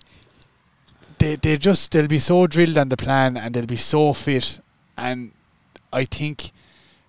[1.18, 4.62] they they just they'll be so drilled on the plan and they'll be so fit
[4.98, 5.32] and
[5.92, 6.52] I think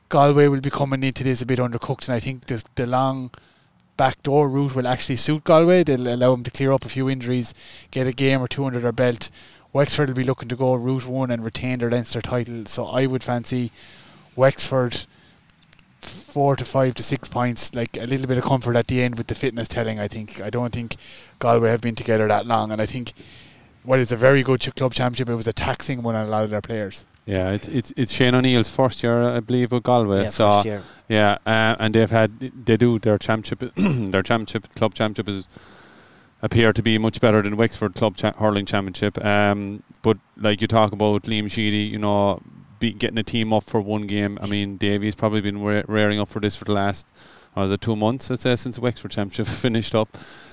[0.09, 3.31] Galway will be coming into this a bit undercooked and I think the the long
[3.97, 5.85] backdoor route will actually suit Galway.
[5.85, 7.55] They'll allow them to clear up a few injuries,
[7.93, 9.31] get a game or two under their belt.
[9.73, 12.67] Wexford will be looking to go route one and retain their Leinster title.
[12.67, 13.71] So I would fancy
[14.35, 15.07] Wexford
[16.01, 19.19] four to five to six points, like a little bit of comfort at the end
[19.19, 19.99] with the fitness telling.
[19.99, 20.97] I think I don't think
[21.39, 23.13] Galway have been together that long, and I think
[23.85, 25.29] well, it's a very good ch- club championship.
[25.29, 27.05] It was a taxing one on a lot of their players.
[27.27, 30.25] Yeah, it's it's it's Shane O'Neill's first year, I believe, with Galway.
[30.25, 30.83] Yeah, so first year.
[31.09, 35.49] yeah, uh, and they've had they do their championship, their championship club championship is
[36.43, 39.23] appear to be much better than Wexford club cha- hurling championship.
[39.25, 42.41] Um, but like you talk about Liam Sheedy, you know,
[42.81, 44.39] be getting a team up for one game.
[44.43, 47.07] I mean, Davy's probably been re- rearing up for this for the last,
[47.55, 48.31] or it two months?
[48.31, 50.09] I'd say since the Wexford championship finished up.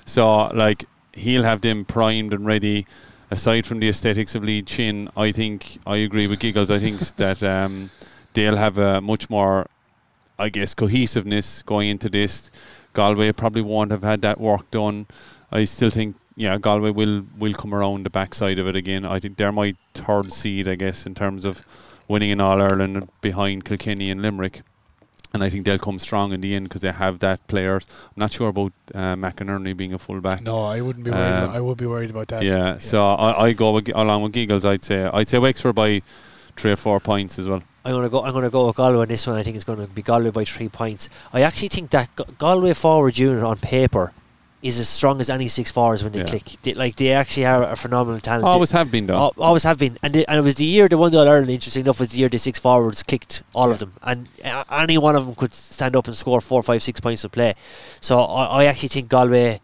[0.06, 2.86] So like he'll have them primed and ready.
[3.30, 6.72] Aside from the aesthetics of Lee Chin, I think I agree with Giggles.
[6.72, 7.90] I think that um,
[8.34, 9.68] they'll have a much more,
[10.40, 12.52] I guess, cohesiveness going into this.
[12.94, 15.08] Galway probably won't have had that work done.
[15.52, 19.06] I still think, yeah, Galway will will come around the backside of it again.
[19.06, 21.64] I think they're my third seed, I guess, in terms of
[22.08, 24.62] winning in All Ireland behind Kilkenny and Limerick.
[25.34, 27.86] And I think they'll come strong in the end because they have that players.
[28.06, 30.42] I'm not sure about uh, McInerney being a fullback.
[30.42, 31.22] No, I wouldn't be worried.
[31.22, 32.44] Um, about, I would be worried about that.
[32.44, 34.66] Yeah, so I, I go with, along with Giggles.
[34.66, 36.02] I'd say I'd say Wexford by
[36.56, 37.62] three or four points as well.
[37.86, 38.24] I'm gonna go.
[38.24, 39.38] I'm gonna go with Galway on this one.
[39.38, 41.08] I think it's going to be Galway by three points.
[41.32, 44.14] I actually think that Galway forward unit on paper
[44.68, 46.26] is as strong as any six forwards when they Yeah.
[46.34, 46.58] click.
[46.64, 48.46] They, like they actually are a phenomenal talent.
[48.46, 49.18] Always have been though.
[49.18, 51.28] Al- always have been, and, it, and it was the year they won the All
[51.28, 51.50] Ireland.
[51.50, 54.98] Interesting enough, was the year the six forwards clicked all of them, and uh, any
[54.98, 57.54] one of them could stand up and score four, five, six points of play.
[58.02, 59.60] So I, I actually think Galway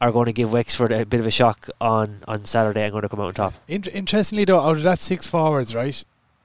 [0.00, 2.84] are going to give Wexford a bit of a shock on on Saturday.
[2.84, 3.54] I'm going to come out on top.
[3.68, 6.02] In- interestingly, though, out of that six forwards, right,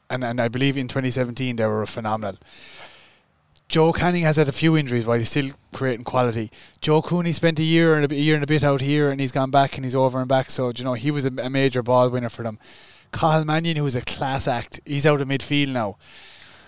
[0.09, 2.35] and and I believe in 2017 they were phenomenal.
[3.73, 6.51] Joe Canning has had a few injuries while he's still creating quality.
[6.79, 9.19] Joe Cooney spent a year and a, a year and a bit out here, and
[9.19, 10.51] he's gone back and he's over and back.
[10.51, 12.59] So you know he was a, a major ball winner for them.
[13.11, 15.97] Cathal Mannion, who was a class act, he's out of midfield now.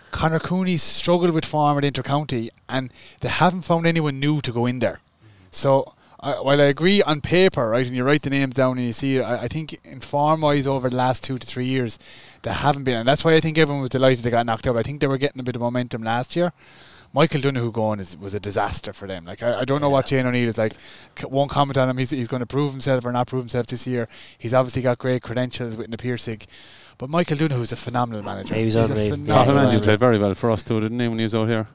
[0.10, 4.66] Conor Cooney struggled with form at Intercounty, and they haven't found anyone new to go
[4.66, 5.00] in there.
[5.52, 8.88] So I while I agree on paper, right, and you write the names down and
[8.88, 12.00] you see, I, I think in form wise over the last two to three years,
[12.42, 14.76] they haven't been, and that's why I think everyone was delighted they got knocked out.
[14.76, 16.52] I think they were getting a bit of momentum last year.
[17.16, 19.24] Michael Donoghue going is, was a disaster for them.
[19.24, 20.74] Like I, I don't know what Shane O'Neill is like.
[21.18, 21.98] C- won't comment on him.
[21.98, 24.10] He's, he's going to prove himself or not prove himself this year.
[24.38, 26.42] He's obviously got great credentials with the Piercing,
[26.98, 28.54] but Michael Dunne, is a phenomenal manager.
[28.56, 29.12] He was He's a unreal.
[29.12, 29.80] phenomenal Cathal manager.
[29.80, 31.68] played very well for us too, didn't he, when he was out here?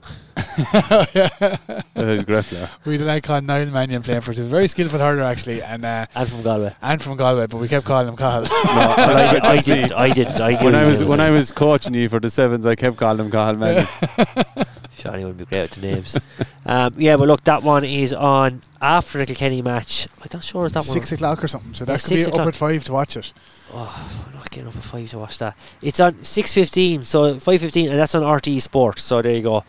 [1.15, 1.57] yeah.
[1.95, 2.71] he's a great player.
[2.85, 4.37] We had a lad called Niall Mannion playing for us.
[4.37, 6.75] He was a very skillful hurler actually, and uh, And from Galway.
[6.83, 8.43] and from Galway, but we kept calling him Cathal.
[8.43, 9.93] But I, did, I didn't.
[9.93, 10.39] I didn't.
[10.41, 12.75] I knew When I he was when I was coaching you for the sevens, I
[12.75, 14.67] kept calling him Cathal Manzi.
[15.01, 16.29] Johnny would be great with the names.
[16.67, 20.07] um, yeah, but look, that one is on after the Kilkenny match.
[20.21, 21.17] I'm not sure is that six one.
[21.17, 21.75] o'clock or something.
[21.75, 23.33] So Yeah, that could be six up at five to watch it.
[23.73, 25.57] Oh, I'm not getting up at five to watch that.
[25.81, 29.03] It's on six fifteen, so five fifteen, and that's on RTE Sports.
[29.03, 29.65] So there you go.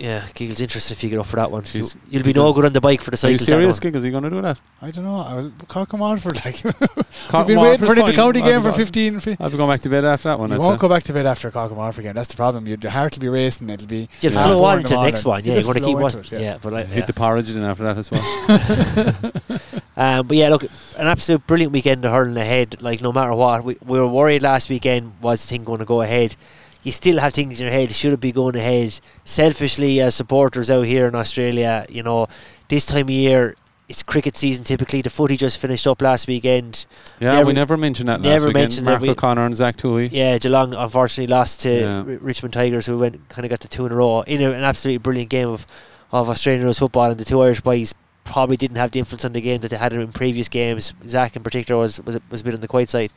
[0.00, 1.62] Yeah, Giggle's interested if you get up for that one.
[1.74, 1.94] You, Jeez.
[2.08, 3.32] you'll be no good on the bike for the Are cycle.
[3.32, 3.94] you serious, Gig?
[3.94, 4.56] Is he going to do that?
[4.80, 5.16] I don't know.
[5.20, 6.62] I will cock him on for like.
[6.62, 6.72] Cock
[7.46, 9.20] We've been him waiting off for is the county I'll game for go- 15.
[9.20, 10.48] fi- I'll be going back to bed after that one.
[10.48, 12.14] You I'd won't go back to bed after cock him off again.
[12.14, 12.66] That's the problem.
[12.66, 13.68] Your your heart will be racing.
[13.68, 14.08] It'll be.
[14.22, 15.44] You'll half flow on in to the the next one.
[15.44, 16.20] Yeah, You you're to keep watching.
[16.20, 19.32] into it, Yeah, but I, Hit the porridge then after that as well.
[19.96, 20.62] Um, but yeah, look,
[20.96, 22.80] an absolute brilliant weekend of hurling ahead.
[22.80, 25.84] Like no matter what, we, we were worried last weekend was the thing going to
[25.84, 26.36] go ahead.
[26.82, 27.92] You still have things in your head.
[27.92, 28.98] Should it be going ahead?
[29.24, 32.26] Selfishly, as supporters out here in Australia, you know,
[32.68, 33.54] this time of year
[33.88, 34.62] it's cricket season.
[34.62, 36.86] Typically, the footy just finished up last weekend.
[37.18, 39.76] Yeah, Never- we never mentioned that never last mentioned that Mark we- O'Connor and Zach
[39.76, 40.08] Toohey.
[40.12, 41.96] Yeah, Geelong unfortunately lost to Yeah.
[41.98, 44.50] R- Richmond Tigers, who went kind of got the two in a row in a,
[44.52, 45.66] an absolutely brilliant game of
[46.12, 47.10] of Australian rules football.
[47.10, 47.92] And the two Irish boys
[48.24, 50.94] probably didn't have the influence on the game that they had in previous games.
[51.08, 53.10] Zach in particular was was a, was a bit on the quiet side.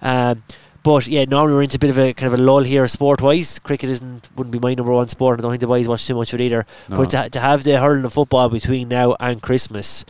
[0.00, 0.42] Um,
[0.84, 3.20] But yeah, normally we're into a bit of a kind of a lull here, sport
[3.22, 3.58] wise.
[3.58, 5.40] Cricket isn't wouldn't be my number one sport.
[5.40, 6.66] I don't think the boys watch too much of it either.
[6.90, 6.98] No.
[6.98, 10.04] But to, to have the hurling of football between now and Christmas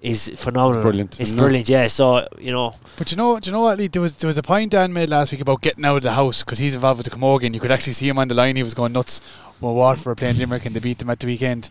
[0.00, 0.76] is phenomenal.
[0.80, 1.40] It's brilliant, It's isn't it?
[1.40, 1.86] brilliant, yeah.
[1.88, 3.78] So you know, But you know, do you know what?
[3.78, 3.88] Lee?
[3.88, 6.12] There was there was a point Dan made last week about getting out of the
[6.12, 8.34] house because he's involved with the Camogie and You could actually see him on the
[8.34, 8.54] line.
[8.56, 9.20] He was going nuts
[9.60, 11.70] when Waterford were playing Limerick and they beat them at the weekend.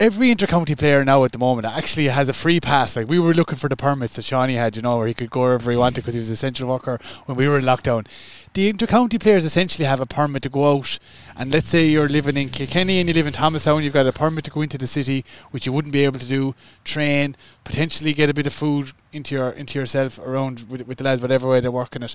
[0.00, 2.94] Every intercounty player now at the moment actually has a free pass.
[2.94, 5.28] Like we were looking for the permits that Shawnee had, you know, where he could
[5.28, 8.06] go wherever he wanted because he was an essential worker when we were in lockdown.
[8.52, 11.00] The intercounty players essentially have a permit to go out.
[11.36, 14.12] And let's say you're living in Kilkenny and you live in Thomastown, you've got a
[14.12, 16.54] permit to go into the city, which you wouldn't be able to do.
[16.84, 17.34] Train,
[17.64, 21.20] potentially get a bit of food into your into yourself around with, with the lads,
[21.20, 22.14] whatever way they're working it.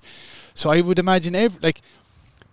[0.54, 1.82] So I would imagine every like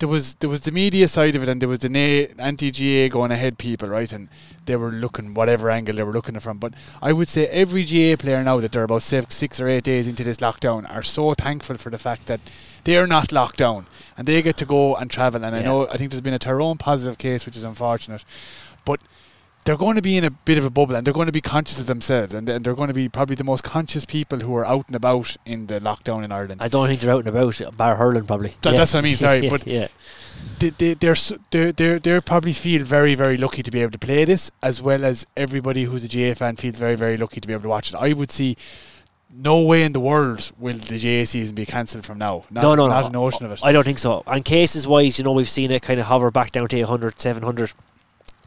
[0.00, 3.08] there was there was the media side of it and there was the na- anti-GAA
[3.08, 4.10] going ahead people, right?
[4.12, 4.28] And
[4.64, 6.58] they were looking whatever angle they were looking from.
[6.58, 6.72] But
[7.02, 10.08] I would say every GAA player now that they're about six, six or eight days
[10.08, 12.40] into this lockdown are so thankful for the fact that
[12.84, 13.86] they're not locked down
[14.16, 15.44] and they get to go and travel.
[15.44, 18.24] And I know I think there's been a Tyrone positive case, which is unfortunate,
[18.84, 19.00] but.
[19.64, 21.40] They're going to be in a bit of a bubble and they're going to be
[21.42, 24.54] conscious of themselves and and they're going to be probably the most conscious people who
[24.56, 26.62] are out and about in the lockdown in Ireland.
[26.62, 28.54] I don't think they're out and about, bar hurling probably.
[28.62, 28.78] That- Yeah.
[28.78, 29.88] that's what I mean, sorry, yeah, but- yeah.
[30.58, 31.14] they, they, they're,
[31.50, 34.80] they're, they're, they probably feel very, very lucky to be able to play this, as
[34.80, 37.68] well as everybody who's a GAA fan feels very, very lucky to be able to
[37.68, 37.96] watch it.
[37.96, 38.56] I would see
[39.32, 42.44] no way in the world will the GAA season be cancelled from now.
[42.50, 43.08] Not, no, no, not no.
[43.08, 43.60] a notion of it.
[43.62, 44.22] I don't think so.
[44.26, 47.20] And cases wise, you know, we've seen it kind of hover back down to 100,
[47.20, 47.72] 700.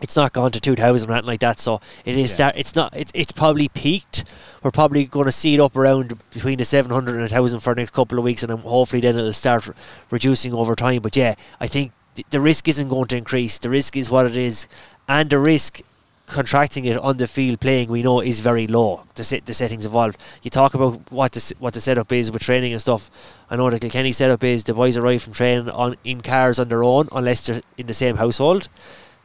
[0.02, 1.60] It's not gone to 2,000 or anything like that.
[1.60, 2.48] So it is Yeah.
[2.48, 2.58] that.
[2.58, 2.94] It's not.
[2.96, 4.26] It's it's probably peaked.
[4.62, 7.82] We're probably going to see it up around between the 700 and 1,000 for the
[7.82, 9.68] next couple of weeks, and then hopefully then it'll start
[10.10, 11.02] reducing over time.
[11.02, 13.58] But yeah, I think th- the risk isn't going to increase.
[13.60, 14.68] The risk is what it is,
[15.08, 15.82] and the risk
[16.26, 19.86] contracting it on the field playing we know is very low the set, the settings
[19.86, 23.12] involved you talk about what the what the setup is with training and stuff
[23.52, 26.70] I know the Kilkenny setup is the boys arrive from training on in cars on
[26.70, 28.70] their own unless they're in the same household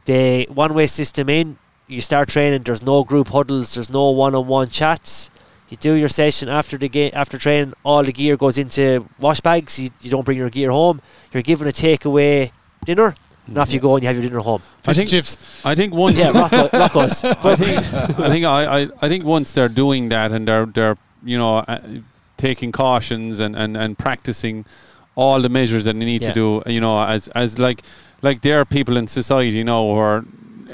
[0.09, 1.47] the one way system in
[1.87, 5.29] you start training there's no group huddles there's no one-on-one chats.
[5.69, 8.83] You do your session after the game after training all the gear goes into
[9.25, 9.71] wash bags.
[9.81, 10.97] You, you don't bring your gear home.
[11.31, 12.51] You're given a takeaway
[12.89, 13.09] dinner.
[13.47, 14.61] And off you go and you have your dinner home.
[14.61, 15.31] Fish I think- chips.
[15.71, 17.77] I think once yeah Rocco, Rocco's I think
[18.25, 21.57] I think I, I, I think once they're doing that and they're they're you know
[21.57, 21.79] uh,
[22.37, 24.65] taking cautions and, and, and practicing
[25.15, 26.33] all the measures that they need Yeah.
[26.33, 27.79] to do you know as as like
[28.21, 30.25] like there are people in society know who are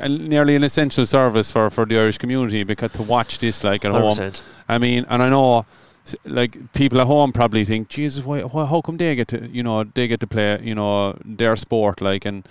[0.01, 3.85] uh, nearly an essential service for, for the Irish community because to watch this like
[3.85, 4.41] at home 100%.
[4.67, 5.65] I mean and I know
[6.25, 9.63] like people at home probably think Jesus why, why how come they get to you
[9.63, 12.47] know they get to play you know their sport like and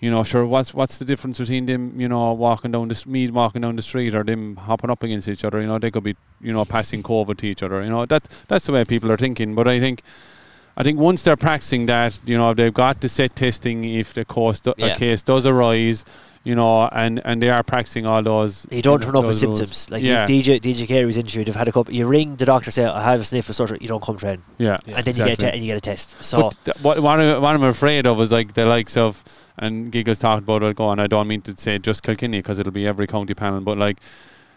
[0.00, 0.44] you know, sure.
[0.44, 3.82] What's what's the difference between them, you know, walking down the me walking down the
[3.82, 5.60] street or them hopping up against each other?
[5.60, 7.82] You know, they could be, you know, passing COVID to each other.
[7.82, 9.54] You know, that that's the way people are thinking.
[9.54, 10.02] But I think,
[10.76, 14.24] I think once they're practicing that, you know, they've got the set testing if the
[14.24, 14.86] case, do, Yeah.
[14.88, 16.04] a case does arise,
[16.44, 18.66] you know, and and they are practicing all those.
[18.70, 19.58] You don't turn up with rules.
[19.58, 19.90] symptoms.
[19.90, 21.46] Like yeah, DJ DJ Carey's interviewed.
[21.46, 21.94] They've had a couple.
[21.94, 24.42] You ring the doctor, say I have a sniff or sort You don't come train,
[24.58, 26.22] yeah, Yeah, and then you get a te- and you get a test.
[26.22, 29.24] So th- what, what, I, what I'm afraid of is like the likes of,
[29.56, 32.58] and Giggles talked about it Go on, I don't mean to say just Kilkenny because
[32.58, 33.96] it'll be every county panel, but like,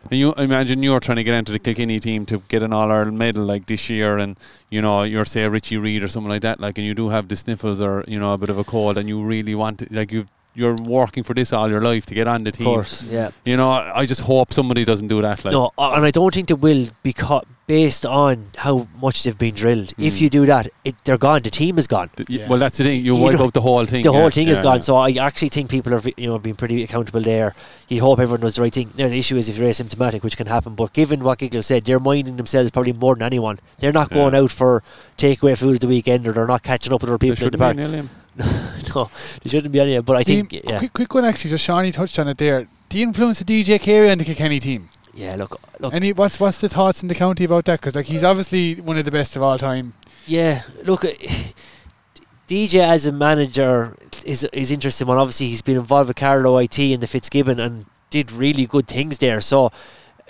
[0.09, 2.91] and you imagine you're trying to get into the Kilkenny team to get an All
[2.91, 4.37] Ireland medal like this year, and
[4.69, 7.27] you know you're say Richie Reid or something like that, like, and you do have
[7.27, 9.87] the sniffles or you know a bit of a cold, and you really want to,
[9.91, 10.25] like you
[10.59, 12.67] you're working for this all your life to get on the team.
[12.67, 13.29] of course, yeah.
[13.45, 13.69] You know,
[14.01, 15.43] I just hope somebody doesn't do that.
[15.45, 19.37] Like, no, and I don't think they will be because based on how much they've
[19.37, 19.93] been drilled.
[19.99, 20.21] If Mm.
[20.21, 21.43] you do that, it, they're gone.
[21.43, 22.09] The team is gone.
[22.15, 22.47] th- y- Yeah.
[22.49, 23.03] well, that's the thing.
[23.05, 24.01] You, You wipe know, out the whole thing.
[24.01, 24.77] the yeah, whole thing is yeah, gone.
[24.77, 24.87] yeah.
[24.87, 27.53] So I actually think people are you know being pretty accountable there.
[27.87, 28.89] You hope everyone does the right thing.
[28.97, 30.73] Now the issue is if you're asymptomatic, which can happen.
[30.73, 33.59] But given what Giggle said, they're minding themselves probably more than anyone.
[33.79, 34.39] They're not going Yeah.
[34.41, 34.81] out for
[35.19, 37.51] takeaway food at the weekend, or they're not catching up with other There people in
[37.51, 38.09] the shouldn't be park.
[38.95, 39.09] an alien.
[39.11, 39.99] no, there shouldn't be any.
[39.99, 41.51] But I think Team- yeah, quick, quick one actually.
[41.51, 42.67] Just Shawnee touched on it there.
[42.89, 44.89] The influence of DJ Carey on the Kilkenny team.
[45.13, 45.35] yeah.
[45.35, 45.93] Look, look.
[45.93, 47.79] Any what's what's the thoughts in the county about that?
[47.79, 49.93] Because like he's obviously one of the best of all time.
[50.25, 51.09] Yeah, look, uh,
[52.47, 55.17] DJ as a manager is is interesting one.
[55.17, 59.19] Obviously, he's been involved with Carlow IT and the Fitzgibbon and did really good things
[59.19, 59.39] there.
[59.39, 59.71] So,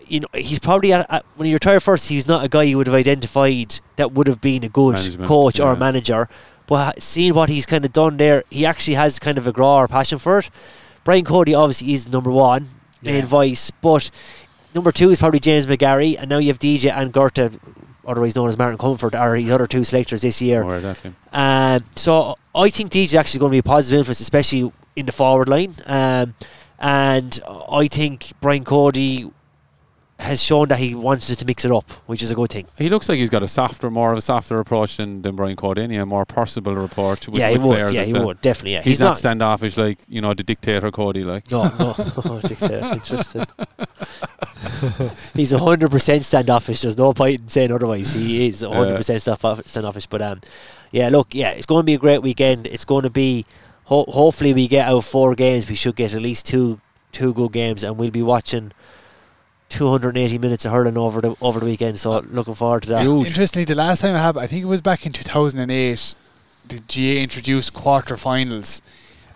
[0.05, 2.09] you know, he's probably at, at, when he retired first.
[2.09, 5.29] He's not a guy you would have identified that would have been a good Management,
[5.29, 5.79] coach or yeah.
[5.79, 6.27] manager.
[6.69, 9.75] But seeing what he's kind of done there, he actually has kind of a grá
[9.77, 10.49] or passion for it.
[11.03, 12.67] Brian Cody obviously is number one
[13.03, 13.25] main Yeah.
[13.25, 14.11] voice, but
[14.75, 17.57] number two is probably James McGarry, and now you have DJ and Gerta,
[18.05, 20.61] otherwise known as Martin Comerford, are his other two selectors this year.
[20.63, 21.15] Or that thing.
[21.33, 25.07] Um, so I think DJ is actually going to be a positive influence, especially in
[25.07, 25.73] the forward line.
[25.87, 26.35] Um,
[26.77, 27.39] and
[27.71, 29.31] I think Brian Cody
[30.19, 32.67] has shown that he wanted to mix it up, which is a good thing.
[32.77, 35.55] He looks like he's got a softer, more of a softer approach than, than Brian
[35.55, 37.91] Cody, a more personable approach with, yeah, he would.
[37.91, 38.23] Yeah, he say.
[38.23, 38.73] would definitely.
[38.73, 41.23] Yeah, He's, not, standoffish like you know the dictator Cody.
[41.23, 41.93] Like No, no.
[42.41, 43.45] Dictator, Interesting.
[45.35, 46.81] He's hundred percent standoffish.
[46.81, 48.13] There's no point in saying otherwise.
[48.13, 50.07] He is hundred percent standoffish.
[50.07, 50.41] But um,
[50.91, 52.67] yeah, look, yeah, it's going to be a great weekend.
[52.67, 53.45] It's going to be.
[53.85, 55.67] Ho- hopefully, we get out four games.
[55.67, 58.73] We should get at least two two good games, and we'll be watching.
[59.69, 63.01] 280 minutes of hurling over the over the weekend, so looking forward to that.
[63.03, 63.27] huge.
[63.27, 66.15] Interestingly, the last time I had, I think it was back in 2008,
[66.67, 68.81] the GAA introduced quarter-finals.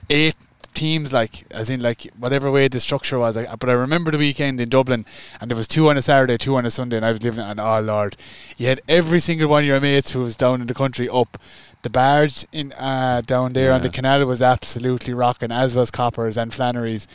[0.10, 0.36] Eight
[0.74, 3.36] teams, like, as in, like, whatever way the structure was.
[3.36, 5.06] Like, but I remember the weekend in Dublin,
[5.40, 7.40] and there was two on a Saturday, two on a Sunday, and I was living
[7.40, 8.18] it, and oh, Lord.
[8.58, 11.38] You had every single one of your mates who was down in the country up.
[11.84, 16.38] The barge in uh, down there on the canal was absolutely rocking, as was Coppers
[16.38, 17.08] and Flannery's.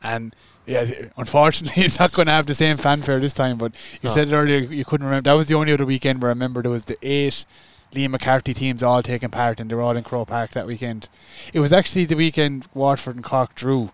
[0.00, 0.34] And
[0.66, 0.86] yeah,
[1.16, 3.58] unfortunately, it's not going to have the same fanfare this time.
[3.58, 4.10] But you No.
[4.10, 5.30] said it earlier, you couldn't remember.
[5.30, 7.44] That was the only other weekend where I remember there was the eight
[7.92, 11.08] Liam McCarthy teams all taking part, and they were all in Croke Park that weekend.
[11.52, 13.90] It was actually the weekend Waterford and Cork drew.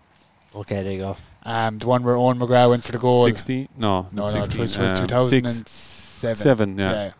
[0.55, 1.17] Okay, there you go.
[1.43, 3.25] Um, the one where Eoin McGrath went for the goal.
[3.25, 3.67] Sixty?
[3.77, 5.65] No, No, not no, it was, it was um, 2007.
[5.65, 6.77] six, seven.
[6.77, 6.91] Yeah.
[6.91, 7.11] yeah.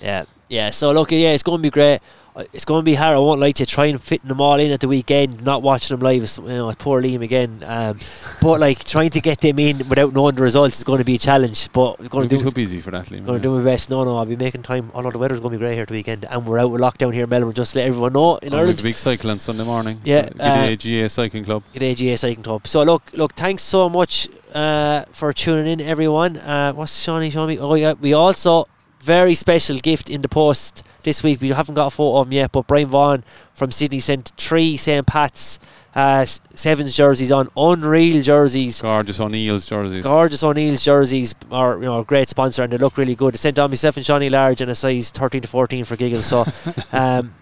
[0.00, 0.70] Yeah, yeah.
[0.70, 2.00] So look, yeah, it's going to be great.
[2.34, 3.14] Uh, It's going to be hard.
[3.16, 5.44] I won't like to try and fit them all in at the weekend.
[5.44, 7.62] Not watching them live, is, you know, poor Liam again.
[7.66, 7.98] Um,
[8.40, 11.16] but like trying to get them in without knowing the results is going to be
[11.16, 11.70] a challenge.
[11.72, 12.44] But we're going You'll to be do.
[12.44, 13.26] too busy for that, Liam.
[13.26, 13.42] Going yeah.
[13.42, 13.90] to do my best.
[13.90, 14.90] No, no, I'll be making time.
[14.94, 16.80] Although the weather's going to be great here at the weekend, and we're out with
[16.80, 17.52] lockdown here in Melbourne.
[17.52, 18.82] Just to let everyone know in Oh, Ireland.
[18.82, 20.00] big cycle on Sunday morning.
[20.04, 21.62] Yeah, the uh, AGA Cycling Club.
[21.74, 22.66] at AGA Cycling Club.
[22.66, 26.38] So look, look, thanks so much uh, for tuning in, everyone.
[26.38, 27.58] Uh, what's Shawnee showing me?
[27.58, 28.68] Oh yeah, we also
[29.02, 31.40] very special gift in the post this week.
[31.40, 34.76] We haven't got a photo of him yet, but Brian Vaughan from Sydney sent three
[34.76, 35.58] St Pat's
[35.94, 38.80] uh, sevens jerseys on, unreal jerseys.
[38.80, 40.02] Gorgeous O'Neill's jerseys.
[40.04, 43.34] Gorgeous O'Neill's jerseys are you know a great sponsor and they look really good.
[43.34, 46.26] They sent on myself and Shawnee large and a size 13 to 14 for giggles.
[46.26, 46.44] So,
[46.92, 47.34] um,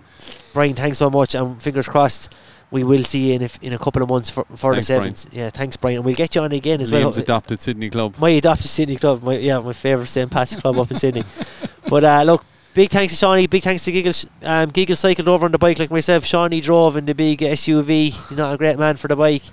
[0.54, 2.32] Brian, thanks so much and fingers crossed
[2.70, 4.94] we will see you in a, in a couple of months for, for Thanks, the
[4.94, 5.26] sevens.
[5.32, 5.96] Yeah, thanks, Brian.
[5.96, 7.24] And we'll get you on again as Liam's well.
[7.24, 8.14] adopted Sydney club.
[8.18, 10.30] My adopted Sydney club, my yeah, my favourite St.
[10.30, 11.24] Pat's club up in Sydney.
[11.88, 14.24] But uh, look, big thanks to Shawnee, big thanks to Giggles.
[14.44, 16.24] Um, Giggles cycled over on the bike like myself.
[16.24, 18.10] Shawnee drove in the big SUV.
[18.10, 19.42] He's not a great man for the bike.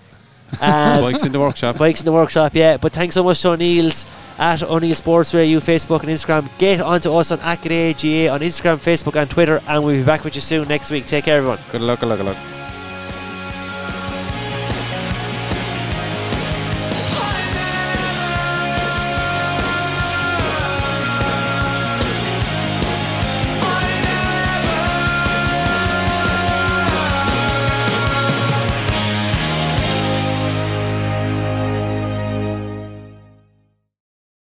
[0.61, 1.77] Um, Bikes in the workshop.
[1.77, 2.77] Bikes in the workshop, yeah.
[2.77, 4.05] But thanks so much to O'Neill's
[4.39, 6.49] at O'Neill Sports Radio, Facebook and Instagram.
[6.57, 10.35] Get onto us on ACADA on Instagram, Facebook, and Twitter, and we'll be back with
[10.35, 11.05] you soon next week.
[11.05, 11.59] Take care, everyone.
[11.69, 12.66] Good luck, good luck, good luck.